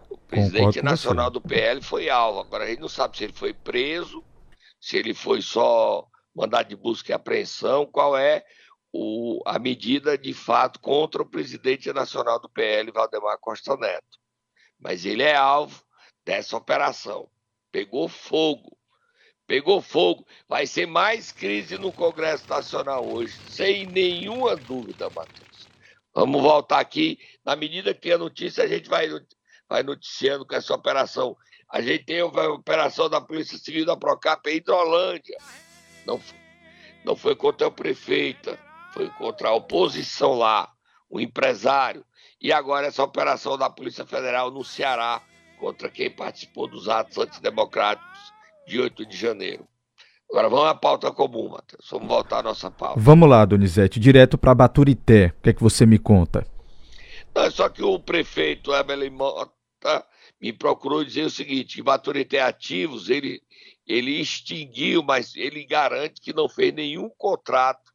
O 0.08 0.16
presidente 0.16 0.80
nacional 0.80 1.30
do 1.30 1.38
PL 1.38 1.82
foi 1.82 2.08
alvo. 2.08 2.40
Agora 2.40 2.64
a 2.64 2.66
gente 2.66 2.80
não 2.80 2.88
sabe 2.88 3.18
se 3.18 3.24
ele 3.24 3.34
foi 3.34 3.52
preso, 3.52 4.24
se 4.80 4.96
ele 4.96 5.12
foi 5.12 5.42
só 5.42 6.08
mandado 6.34 6.68
de 6.68 6.76
busca 6.76 7.12
e 7.12 7.14
apreensão, 7.14 7.84
qual 7.84 8.16
é 8.16 8.42
o, 8.90 9.42
a 9.44 9.58
medida 9.58 10.16
de 10.16 10.32
fato 10.32 10.80
contra 10.80 11.20
o 11.20 11.28
presidente 11.28 11.92
nacional 11.92 12.40
do 12.40 12.48
PL, 12.48 12.90
Valdemar 12.90 13.36
Costa 13.38 13.76
Neto. 13.76 14.18
Mas 14.80 15.04
ele 15.04 15.22
é 15.22 15.36
alvo 15.36 15.84
dessa 16.24 16.56
operação. 16.56 17.28
Pegou 17.70 18.08
fogo 18.08 18.78
pegou 19.46 19.80
fogo. 19.80 20.26
Vai 20.48 20.66
ser 20.66 20.86
mais 20.86 21.32
crise 21.32 21.78
no 21.78 21.92
Congresso 21.92 22.48
Nacional 22.48 23.06
hoje, 23.06 23.38
sem 23.48 23.86
nenhuma 23.86 24.56
dúvida, 24.56 25.10
Matheus. 25.10 25.68
Vamos 26.14 26.42
voltar 26.42 26.80
aqui. 26.80 27.18
Na 27.44 27.56
medida 27.56 27.94
que 27.94 28.12
a 28.12 28.18
notícia, 28.18 28.64
a 28.64 28.66
gente 28.66 28.88
vai, 28.88 29.08
vai 29.68 29.82
noticiando 29.82 30.46
com 30.46 30.54
essa 30.54 30.74
operação. 30.74 31.36
A 31.68 31.80
gente 31.80 32.04
tem 32.04 32.20
a 32.20 32.26
operação 32.26 33.08
da 33.08 33.20
Polícia 33.20 33.56
Civil 33.56 33.86
da 33.86 33.96
Procap 33.96 34.46
em 34.48 34.56
Hidrolândia. 34.56 35.36
Não, 36.04 36.20
não 37.04 37.16
foi 37.16 37.34
contra 37.34 37.66
o 37.66 37.72
prefeito, 37.72 38.56
foi 38.92 39.08
contra 39.10 39.48
a 39.48 39.54
oposição 39.54 40.34
lá, 40.34 40.70
o 41.08 41.18
empresário. 41.18 42.04
E 42.40 42.52
agora 42.52 42.88
essa 42.88 43.02
operação 43.02 43.56
da 43.56 43.70
Polícia 43.70 44.04
Federal 44.04 44.50
no 44.50 44.64
Ceará 44.64 45.22
contra 45.58 45.88
quem 45.88 46.10
participou 46.10 46.66
dos 46.66 46.88
atos 46.88 47.16
antidemocráticos 47.16 48.31
de 48.66 48.80
8 48.80 49.06
de 49.06 49.16
janeiro. 49.16 49.66
Agora 50.30 50.48
vamos 50.48 50.66
à 50.66 50.74
pauta 50.74 51.12
comum, 51.12 51.50
Matheus. 51.50 51.86
Vamos 51.90 52.08
voltar 52.08 52.38
à 52.38 52.42
nossa 52.42 52.70
pauta. 52.70 52.98
Vamos 52.98 53.28
lá, 53.28 53.44
Donizete, 53.44 54.00
direto 54.00 54.38
para 54.38 54.54
Baturité. 54.54 55.26
O 55.38 55.42
que 55.42 55.50
é 55.50 55.52
que 55.52 55.62
você 55.62 55.84
me 55.84 55.98
conta? 55.98 56.46
Não, 57.34 57.50
só 57.50 57.68
que 57.68 57.82
o 57.82 57.98
prefeito 57.98 58.74
Evelyn 58.74 59.10
Mota 59.10 60.06
me 60.40 60.52
procurou 60.52 61.04
dizer 61.04 61.24
o 61.24 61.30
seguinte: 61.30 61.76
que 61.76 61.82
Baturité 61.82 62.40
Ativos 62.40 63.10
ele, 63.10 63.42
ele 63.86 64.20
extinguiu, 64.20 65.02
mas 65.02 65.36
ele 65.36 65.66
garante 65.66 66.20
que 66.20 66.32
não 66.32 66.48
fez 66.48 66.72
nenhum 66.72 67.10
contrato 67.10 67.92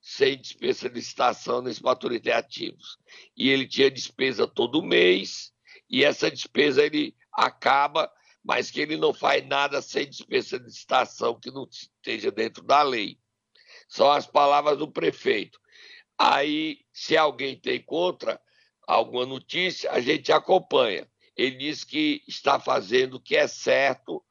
sem 0.00 0.36
despesa 0.36 0.88
de 0.88 0.96
licitação 0.96 1.62
nesse 1.62 1.82
Baturité 1.82 2.32
Ativos. 2.32 2.98
E 3.36 3.48
ele 3.48 3.66
tinha 3.66 3.90
despesa 3.90 4.46
todo 4.46 4.82
mês, 4.82 5.52
e 5.88 6.04
essa 6.04 6.30
despesa 6.30 6.82
ele 6.82 7.14
acaba 7.32 8.10
mas 8.44 8.70
que 8.70 8.80
ele 8.80 8.96
não 8.96 9.14
faz 9.14 9.46
nada 9.46 9.80
sem 9.80 10.06
despesa 10.06 10.60
de 10.60 10.68
estação 10.68 11.40
que 11.40 11.50
não 11.50 11.64
esteja 11.64 12.30
dentro 12.30 12.62
da 12.62 12.82
lei. 12.82 13.18
São 13.88 14.10
as 14.10 14.26
palavras 14.26 14.76
do 14.76 14.90
prefeito. 14.90 15.58
Aí, 16.18 16.80
se 16.92 17.16
alguém 17.16 17.58
tem 17.58 17.82
contra 17.82 18.40
alguma 18.86 19.24
notícia, 19.24 19.90
a 19.90 20.00
gente 20.00 20.30
acompanha. 20.30 21.10
Ele 21.34 21.56
diz 21.56 21.82
que 21.82 22.22
está 22.28 22.60
fazendo 22.60 23.14
o 23.14 23.20
que 23.20 23.34
é 23.34 23.48
certo 23.48 24.22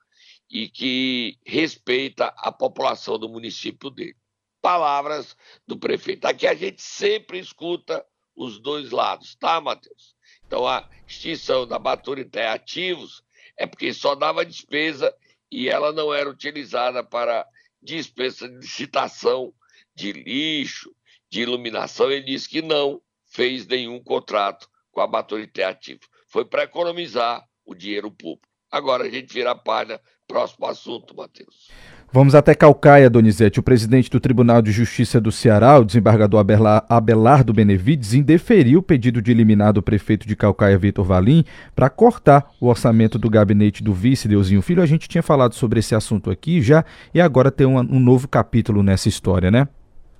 e 0.49 0.69
que 0.69 1.39
respeita 1.45 2.27
a 2.37 2.51
população 2.51 3.17
do 3.17 3.27
município 3.27 3.89
dele. 3.89 4.15
Palavras 4.61 5.35
do 5.67 5.77
prefeito. 5.77 6.25
Aqui 6.25 6.45
a 6.45 6.53
gente 6.53 6.81
sempre 6.81 7.39
escuta 7.39 8.05
os 8.35 8.59
dois 8.59 8.91
lados, 8.91 9.35
tá, 9.35 9.59
Matheus? 9.59 10.15
Então, 10.45 10.67
a 10.67 10.87
extinção 11.07 11.67
da 11.67 11.79
Baturité 11.79 12.47
Ativos 12.47 13.23
é 13.57 13.65
porque 13.65 13.93
só 13.93 14.15
dava 14.15 14.45
despesa 14.45 15.13
e 15.51 15.69
ela 15.69 15.91
não 15.91 16.13
era 16.13 16.29
utilizada 16.29 17.03
para 17.03 17.47
despesa 17.81 18.47
de 18.47 18.55
licitação 18.55 19.53
de 19.95 20.11
lixo, 20.11 20.93
de 21.29 21.41
iluminação. 21.41 22.11
Ele 22.11 22.25
disse 22.25 22.49
que 22.49 22.61
não 22.61 23.01
fez 23.27 23.65
nenhum 23.67 24.01
contrato 24.01 24.69
com 24.91 25.01
a 25.01 25.07
Baturité 25.07 25.63
Ativa. 25.63 26.01
Foi 26.27 26.45
para 26.45 26.63
economizar 26.63 27.47
o 27.65 27.75
dinheiro 27.75 28.11
público. 28.11 28.47
Agora 28.71 29.05
a 29.05 29.09
gente 29.09 29.31
vira 29.31 29.51
a 29.51 29.55
página. 29.55 30.01
Próximo 30.27 30.65
assunto, 30.65 31.15
Matheus. 31.15 31.69
Vamos 32.13 32.35
até 32.35 32.53
Calcaia, 32.53 33.09
Donizete. 33.09 33.59
O 33.59 33.63
presidente 33.63 34.07
do 34.07 34.19
Tribunal 34.19 34.61
de 34.61 34.71
Justiça 34.71 35.19
do 35.19 35.31
Ceará, 35.31 35.79
o 35.79 35.83
desembargador 35.83 36.45
Abelardo 36.87 37.51
Benevides, 37.51 38.13
indeferiu 38.13 38.81
o 38.81 38.83
pedido 38.83 39.19
de 39.19 39.31
eliminar 39.31 39.73
do 39.73 39.81
prefeito 39.81 40.27
de 40.27 40.35
Calcaia, 40.35 40.77
Vitor 40.77 41.03
Valim, 41.03 41.43
para 41.75 41.89
cortar 41.89 42.51
o 42.61 42.67
orçamento 42.67 43.17
do 43.17 43.31
gabinete 43.31 43.83
do 43.83 43.95
vice 43.95 44.27
Deusinho 44.27 44.61
Filho. 44.61 44.83
A 44.83 44.85
gente 44.85 45.09
tinha 45.09 45.23
falado 45.23 45.55
sobre 45.55 45.79
esse 45.79 45.95
assunto 45.95 46.29
aqui 46.29 46.61
já, 46.61 46.85
e 47.15 47.19
agora 47.19 47.49
tem 47.49 47.65
um, 47.65 47.79
um 47.79 47.99
novo 47.99 48.27
capítulo 48.27 48.83
nessa 48.83 49.09
história, 49.09 49.49
né? 49.49 49.67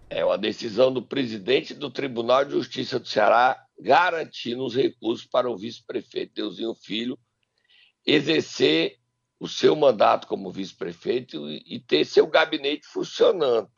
É 0.10 0.26
uma 0.26 0.38
decisão 0.38 0.92
do 0.92 1.04
presidente 1.04 1.76
do 1.76 1.92
Tribunal 1.92 2.44
de 2.44 2.54
Justiça 2.54 3.00
do 3.00 3.08
Ceará 3.08 3.56
garantindo 3.80 4.66
os 4.66 4.76
recursos 4.76 5.28
para 5.28 5.48
o 5.48 5.56
vice-prefeito 5.56 6.34
Deusinho 6.34 6.74
Filho 6.74 7.20
exercer 8.04 8.96
o 9.44 9.48
seu 9.50 9.76
mandato 9.76 10.26
como 10.26 10.50
vice-prefeito 10.50 11.50
e 11.50 11.78
ter 11.78 12.06
seu 12.06 12.26
gabinete 12.26 12.88
funcionando. 12.88 13.70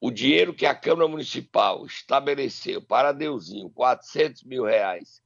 O 0.00 0.08
dinheiro 0.08 0.54
que 0.54 0.64
a 0.64 0.72
Câmara 0.72 1.08
Municipal 1.08 1.84
estabeleceu 1.84 2.80
para 2.80 3.10
Deusinho, 3.10 3.68
400 3.70 4.44
mil 4.44 4.62
reais, 4.64 5.20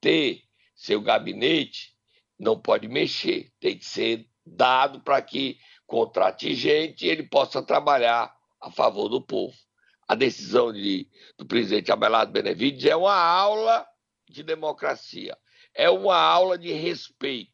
ter 0.00 0.42
seu 0.74 1.00
gabinete, 1.00 1.96
não 2.36 2.60
pode 2.60 2.88
mexer, 2.88 3.52
tem 3.60 3.78
que 3.78 3.84
ser 3.84 4.28
dado 4.44 5.00
para 5.00 5.22
que 5.22 5.60
contrate 5.86 6.52
gente 6.52 7.06
e 7.06 7.08
ele 7.08 7.22
possa 7.22 7.62
trabalhar 7.62 8.36
a 8.60 8.68
favor 8.68 9.08
do 9.08 9.22
povo. 9.22 9.56
A 10.08 10.16
decisão 10.16 10.72
de, 10.72 11.08
do 11.38 11.46
presidente 11.46 11.92
Abelardo 11.92 12.32
Benevides 12.32 12.84
é 12.86 12.96
uma 12.96 13.14
aula 13.14 13.86
de 14.28 14.42
democracia, 14.42 15.38
é 15.72 15.88
uma 15.88 16.16
aula 16.16 16.58
de 16.58 16.72
respeito 16.72 17.51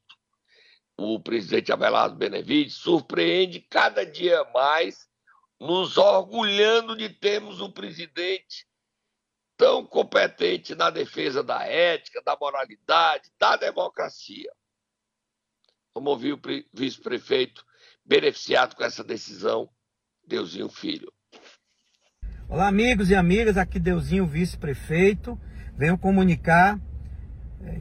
o 0.99 1.21
presidente 1.21 1.73
Abelardo 1.73 2.17
Benevides 2.17 2.75
surpreende 2.75 3.61
cada 3.61 4.05
dia 4.05 4.45
mais, 4.53 5.09
nos 5.61 5.97
orgulhando 5.97 6.97
de 6.97 7.09
termos 7.09 7.61
um 7.61 7.71
presidente 7.71 8.67
tão 9.57 9.87
competente 9.87 10.75
na 10.75 10.91
defesa 10.91 11.43
da 11.43 11.65
ética, 11.65 12.21
da 12.23 12.37
moralidade, 12.37 13.31
da 13.39 13.57
democracia. 13.57 14.51
Vamos 15.95 16.13
ouvir 16.13 16.33
o 16.33 16.41
vice-prefeito 16.73 17.65
beneficiado 18.05 18.75
com 18.75 18.85
essa 18.85 19.05
decisão, 19.05 19.71
Deusinho 20.27 20.69
Filho. 20.69 21.13
Olá, 22.49 22.67
amigos 22.67 23.11
e 23.11 23.15
amigas, 23.15 23.57
aqui 23.57 23.79
Deusinho, 23.79 24.27
vice-prefeito. 24.27 25.39
Venho 25.77 25.99
comunicar 25.99 26.81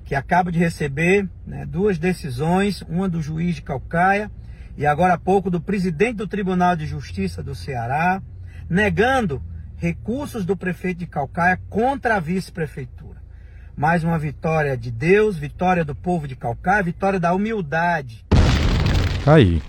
que 0.06 0.16
acaba 0.16 0.52
de 0.52 0.60
receber 0.60 1.28
né, 1.46 1.66
duas 1.66 1.98
decisões, 1.98 2.82
uma 2.84 3.08
do 3.08 3.22
juiz 3.22 3.56
de 3.56 3.62
Calcaia 3.62 4.32
e 4.78 4.86
agora 4.86 5.14
há 5.14 5.18
pouco 5.18 5.50
do 5.50 5.60
presidente 5.60 6.18
do 6.18 6.28
Tribunal 6.28 6.76
de 6.76 6.86
Justiça 6.86 7.42
do 7.42 7.56
Ceará, 7.56 8.22
negando 8.70 9.42
recursos 9.76 10.46
do 10.46 10.56
prefeito 10.56 11.00
de 11.00 11.08
Calcaia 11.08 11.60
contra 11.70 12.16
a 12.16 12.20
vice-prefeitura. 12.20 13.22
Mais 13.76 14.04
uma 14.04 14.20
vitória 14.20 14.78
de 14.78 14.92
Deus, 14.92 15.38
vitória 15.38 15.84
do 15.84 15.96
povo 15.96 16.28
de 16.28 16.36
Calcaia, 16.36 16.84
vitória 16.84 17.20
da 17.20 17.34
humildade. 17.34 18.26
Aí. 19.26 19.62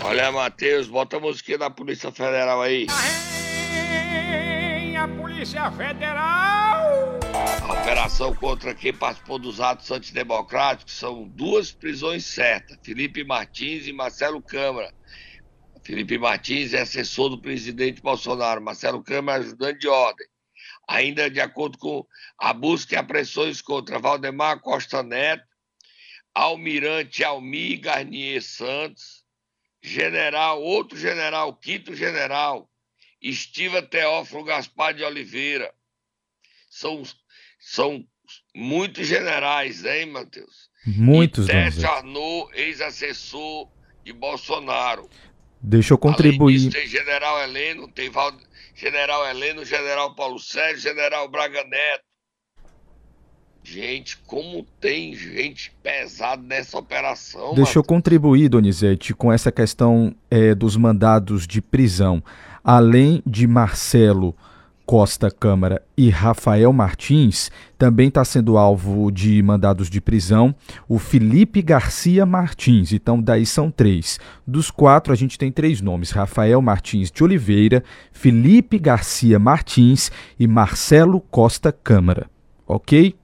Olha, 0.00 0.32
Matheus, 0.32 0.88
bota 0.88 1.16
a 1.16 1.20
musiquinha 1.20 1.58
da 1.58 1.70
Polícia 1.70 2.10
Federal 2.10 2.62
aí. 2.62 2.86
vem 2.86 3.37
a 4.98 5.06
Polícia 5.06 5.70
Federal. 5.70 7.20
A 7.62 7.72
operação 7.80 8.34
contra 8.34 8.74
quem 8.74 8.92
participou 8.92 9.38
dos 9.38 9.60
atos 9.60 9.88
antidemocráticos 9.92 10.92
são 10.94 11.28
duas 11.28 11.70
prisões 11.70 12.24
certas: 12.24 12.76
Felipe 12.82 13.22
Martins 13.22 13.86
e 13.86 13.92
Marcelo 13.92 14.42
Câmara. 14.42 14.92
Felipe 15.84 16.18
Martins 16.18 16.74
é 16.74 16.80
assessor 16.80 17.30
do 17.30 17.40
presidente 17.40 18.02
Bolsonaro, 18.02 18.60
Marcelo 18.60 19.02
Câmara 19.02 19.40
é 19.40 19.46
ajudante 19.46 19.78
de 19.78 19.88
ordem. 19.88 20.26
Ainda 20.88 21.30
de 21.30 21.40
acordo 21.40 21.78
com 21.78 22.04
a 22.36 22.52
busca 22.52 22.96
e 22.96 22.98
apreensões 22.98 23.62
contra 23.62 24.00
Valdemar 24.00 24.60
Costa 24.60 25.02
Neto, 25.02 25.46
Almirante 26.34 27.22
Almir 27.22 27.80
Garnier 27.80 28.42
Santos, 28.42 29.24
general, 29.80 30.60
outro 30.60 30.98
general, 30.98 31.54
quinto 31.54 31.94
general, 31.94 32.68
Estiva 33.20 33.82
Teófilo 33.82 34.44
Gaspar 34.44 34.94
de 34.94 35.04
Oliveira. 35.04 35.72
São, 36.70 37.02
são 37.58 38.06
muitos 38.54 39.06
generais, 39.06 39.84
hein, 39.84 40.06
Matheus? 40.06 40.68
Muitos, 40.86 41.48
e 41.48 41.52
Tércio 41.52 41.88
Arnaud, 41.88 42.50
ex-assessor 42.54 43.68
de 44.04 44.12
Bolsonaro. 44.12 45.08
Deixa 45.60 45.92
eu 45.94 45.98
contribuir. 45.98 46.58
Disso, 46.58 46.70
tem 46.70 46.86
general 46.86 47.42
Heleno, 47.42 47.88
tem 47.88 48.08
Val... 48.10 48.32
general 48.74 49.26
Heleno, 49.26 49.64
general 49.64 50.14
Paulo 50.14 50.38
Sérgio, 50.38 50.80
general 50.80 51.28
Braga 51.28 51.64
Neto. 51.64 52.07
Gente, 53.62 54.16
como 54.26 54.64
tem 54.80 55.14
gente 55.14 55.72
pesada 55.82 56.42
nessa 56.42 56.78
operação. 56.78 57.54
Deixa 57.54 57.78
eu 57.78 57.84
contribuir, 57.84 58.48
Donizete, 58.48 59.12
com 59.12 59.32
essa 59.32 59.52
questão 59.52 60.14
é, 60.30 60.54
dos 60.54 60.76
mandados 60.76 61.46
de 61.46 61.60
prisão. 61.60 62.22
Além 62.64 63.22
de 63.26 63.46
Marcelo 63.46 64.34
Costa 64.88 65.30
Câmara 65.30 65.82
e 65.94 66.08
Rafael 66.08 66.72
Martins, 66.72 67.50
também 67.76 68.08
está 68.08 68.24
sendo 68.24 68.56
alvo 68.56 69.10
de 69.10 69.42
mandados 69.42 69.90
de 69.90 70.00
prisão 70.00 70.54
o 70.88 70.98
Felipe 70.98 71.60
Garcia 71.60 72.24
Martins. 72.24 72.90
Então, 72.94 73.20
daí 73.20 73.44
são 73.44 73.70
três. 73.70 74.18
Dos 74.46 74.70
quatro, 74.70 75.12
a 75.12 75.16
gente 75.16 75.38
tem 75.38 75.52
três 75.52 75.82
nomes: 75.82 76.10
Rafael 76.10 76.62
Martins 76.62 77.10
de 77.10 77.22
Oliveira, 77.22 77.84
Felipe 78.12 78.78
Garcia 78.78 79.38
Martins 79.38 80.10
e 80.40 80.46
Marcelo 80.46 81.20
Costa 81.20 81.70
Câmara. 81.70 82.30
Ok? 82.66 83.14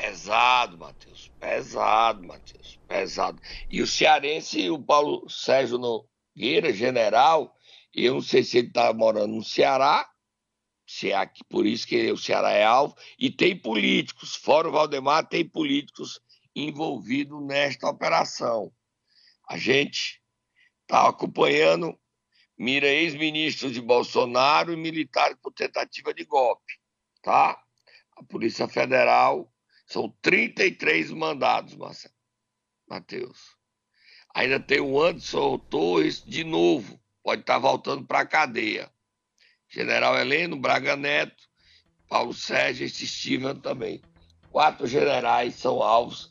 Pesado, 0.00 0.76
Matheus. 0.76 1.32
Pesado, 1.40 2.22
Matheus. 2.22 2.78
Pesado. 2.86 3.40
E 3.70 3.80
o 3.80 3.86
cearense, 3.86 4.68
o 4.68 4.78
Paulo 4.78 5.28
Sérgio 5.28 5.78
Nogueira, 5.78 6.70
general, 6.70 7.56
eu 7.94 8.14
não 8.14 8.20
sei 8.20 8.44
se 8.44 8.58
ele 8.58 8.68
está 8.68 8.92
morando 8.92 9.34
no 9.34 9.42
Ceará, 9.42 10.06
se 10.86 11.10
é 11.12 11.16
aqui, 11.16 11.42
por 11.44 11.64
isso 11.64 11.86
que 11.86 12.12
o 12.12 12.16
Ceará 12.18 12.50
é 12.50 12.62
alvo, 12.62 12.94
e 13.18 13.30
tem 13.30 13.58
políticos, 13.58 14.36
fora 14.36 14.68
o 14.68 14.72
Valdemar, 14.72 15.26
tem 15.26 15.48
políticos 15.48 16.20
envolvidos 16.54 17.42
nesta 17.46 17.88
operação. 17.88 18.70
A 19.48 19.56
gente 19.56 20.20
está 20.82 21.08
acompanhando 21.08 21.98
mira 22.58 22.86
ex-ministros 22.86 23.72
de 23.72 23.80
Bolsonaro 23.80 24.72
e 24.72 24.76
militares 24.76 25.36
por 25.42 25.52
tentativa 25.52 26.12
de 26.12 26.24
golpe, 26.24 26.74
tá? 27.22 27.62
A 28.16 28.22
Polícia 28.24 28.66
Federal 28.68 29.52
são 29.86 30.12
33 30.20 31.12
mandados, 31.12 31.76
Marcelo. 31.76 32.14
Matheus. 32.88 33.56
Ainda 34.34 34.60
tem 34.60 34.80
o 34.80 35.00
Anderson 35.00 35.58
Torres 35.58 36.22
de 36.24 36.44
novo, 36.44 37.00
pode 37.22 37.40
estar 37.40 37.54
tá 37.54 37.58
voltando 37.58 38.04
para 38.04 38.20
a 38.20 38.26
cadeia. 38.26 38.90
General 39.68 40.16
Heleno, 40.16 40.56
Braga 40.56 40.94
Neto, 40.94 41.44
Paulo 42.08 42.32
Sérgio 42.32 42.86
e 42.86 42.88
Steven 42.88 43.56
também. 43.56 44.00
Quatro 44.50 44.86
generais 44.86 45.54
são 45.54 45.82
alvos. 45.82 46.30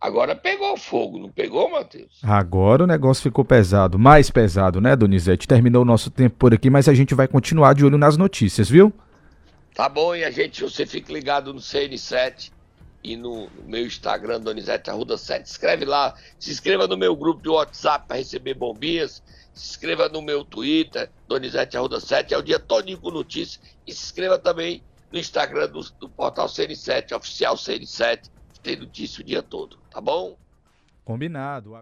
Agora 0.00 0.36
pegou 0.36 0.76
fogo, 0.76 1.18
não 1.18 1.30
pegou, 1.30 1.70
Matheus? 1.70 2.20
Agora 2.22 2.84
o 2.84 2.86
negócio 2.86 3.22
ficou 3.22 3.44
pesado, 3.44 3.98
mais 3.98 4.30
pesado, 4.30 4.80
né, 4.80 4.94
Donizete? 4.94 5.48
Terminou 5.48 5.82
o 5.82 5.86
nosso 5.86 6.10
tempo 6.10 6.36
por 6.36 6.52
aqui, 6.52 6.68
mas 6.68 6.88
a 6.88 6.94
gente 6.94 7.14
vai 7.14 7.26
continuar 7.26 7.74
de 7.74 7.84
olho 7.84 7.96
nas 7.96 8.16
notícias, 8.16 8.68
viu? 8.68 8.92
Tá 9.74 9.88
bom, 9.88 10.14
e 10.14 10.22
a 10.22 10.30
gente, 10.30 10.62
você 10.62 10.84
fica 10.84 11.12
ligado 11.12 11.54
no 11.54 11.60
CN7 11.60 12.52
e 13.04 13.16
no, 13.16 13.48
meu 13.66 13.86
Instagram, 13.86 14.40
Donizete 14.40 14.90
Arruda 14.90 15.16
7. 15.16 15.46
Escreve 15.46 15.84
lá, 15.84 16.16
se 16.38 16.50
inscreva 16.50 16.88
no 16.88 16.96
meu 16.96 17.14
grupo 17.14 17.42
de 17.42 17.50
WhatsApp 17.50 18.08
para 18.08 18.16
receber 18.16 18.54
bombinhas 18.54 19.22
se 19.54 19.70
inscreva 19.70 20.08
no 20.08 20.20
meu 20.20 20.44
Twitter, 20.44 21.08
Donizete 21.28 21.76
Arruda 21.76 22.00
7, 22.00 22.34
é 22.34 22.38
o 22.38 22.42
dia 22.42 22.58
todinho 22.58 22.98
com 22.98 23.10
notícias. 23.10 23.60
E 23.86 23.92
se 23.92 24.04
inscreva 24.04 24.36
também 24.36 24.82
no 25.12 25.18
Instagram 25.18 25.68
do, 25.68 25.80
do 25.92 26.08
portal 26.08 26.46
CN7, 26.46 27.16
oficial 27.16 27.54
CN7, 27.54 28.30
tem 28.62 28.76
notícia 28.76 29.22
o 29.22 29.24
dia 29.24 29.42
todo, 29.42 29.78
tá 29.90 30.00
bom? 30.00 30.36
Combinado. 31.04 31.76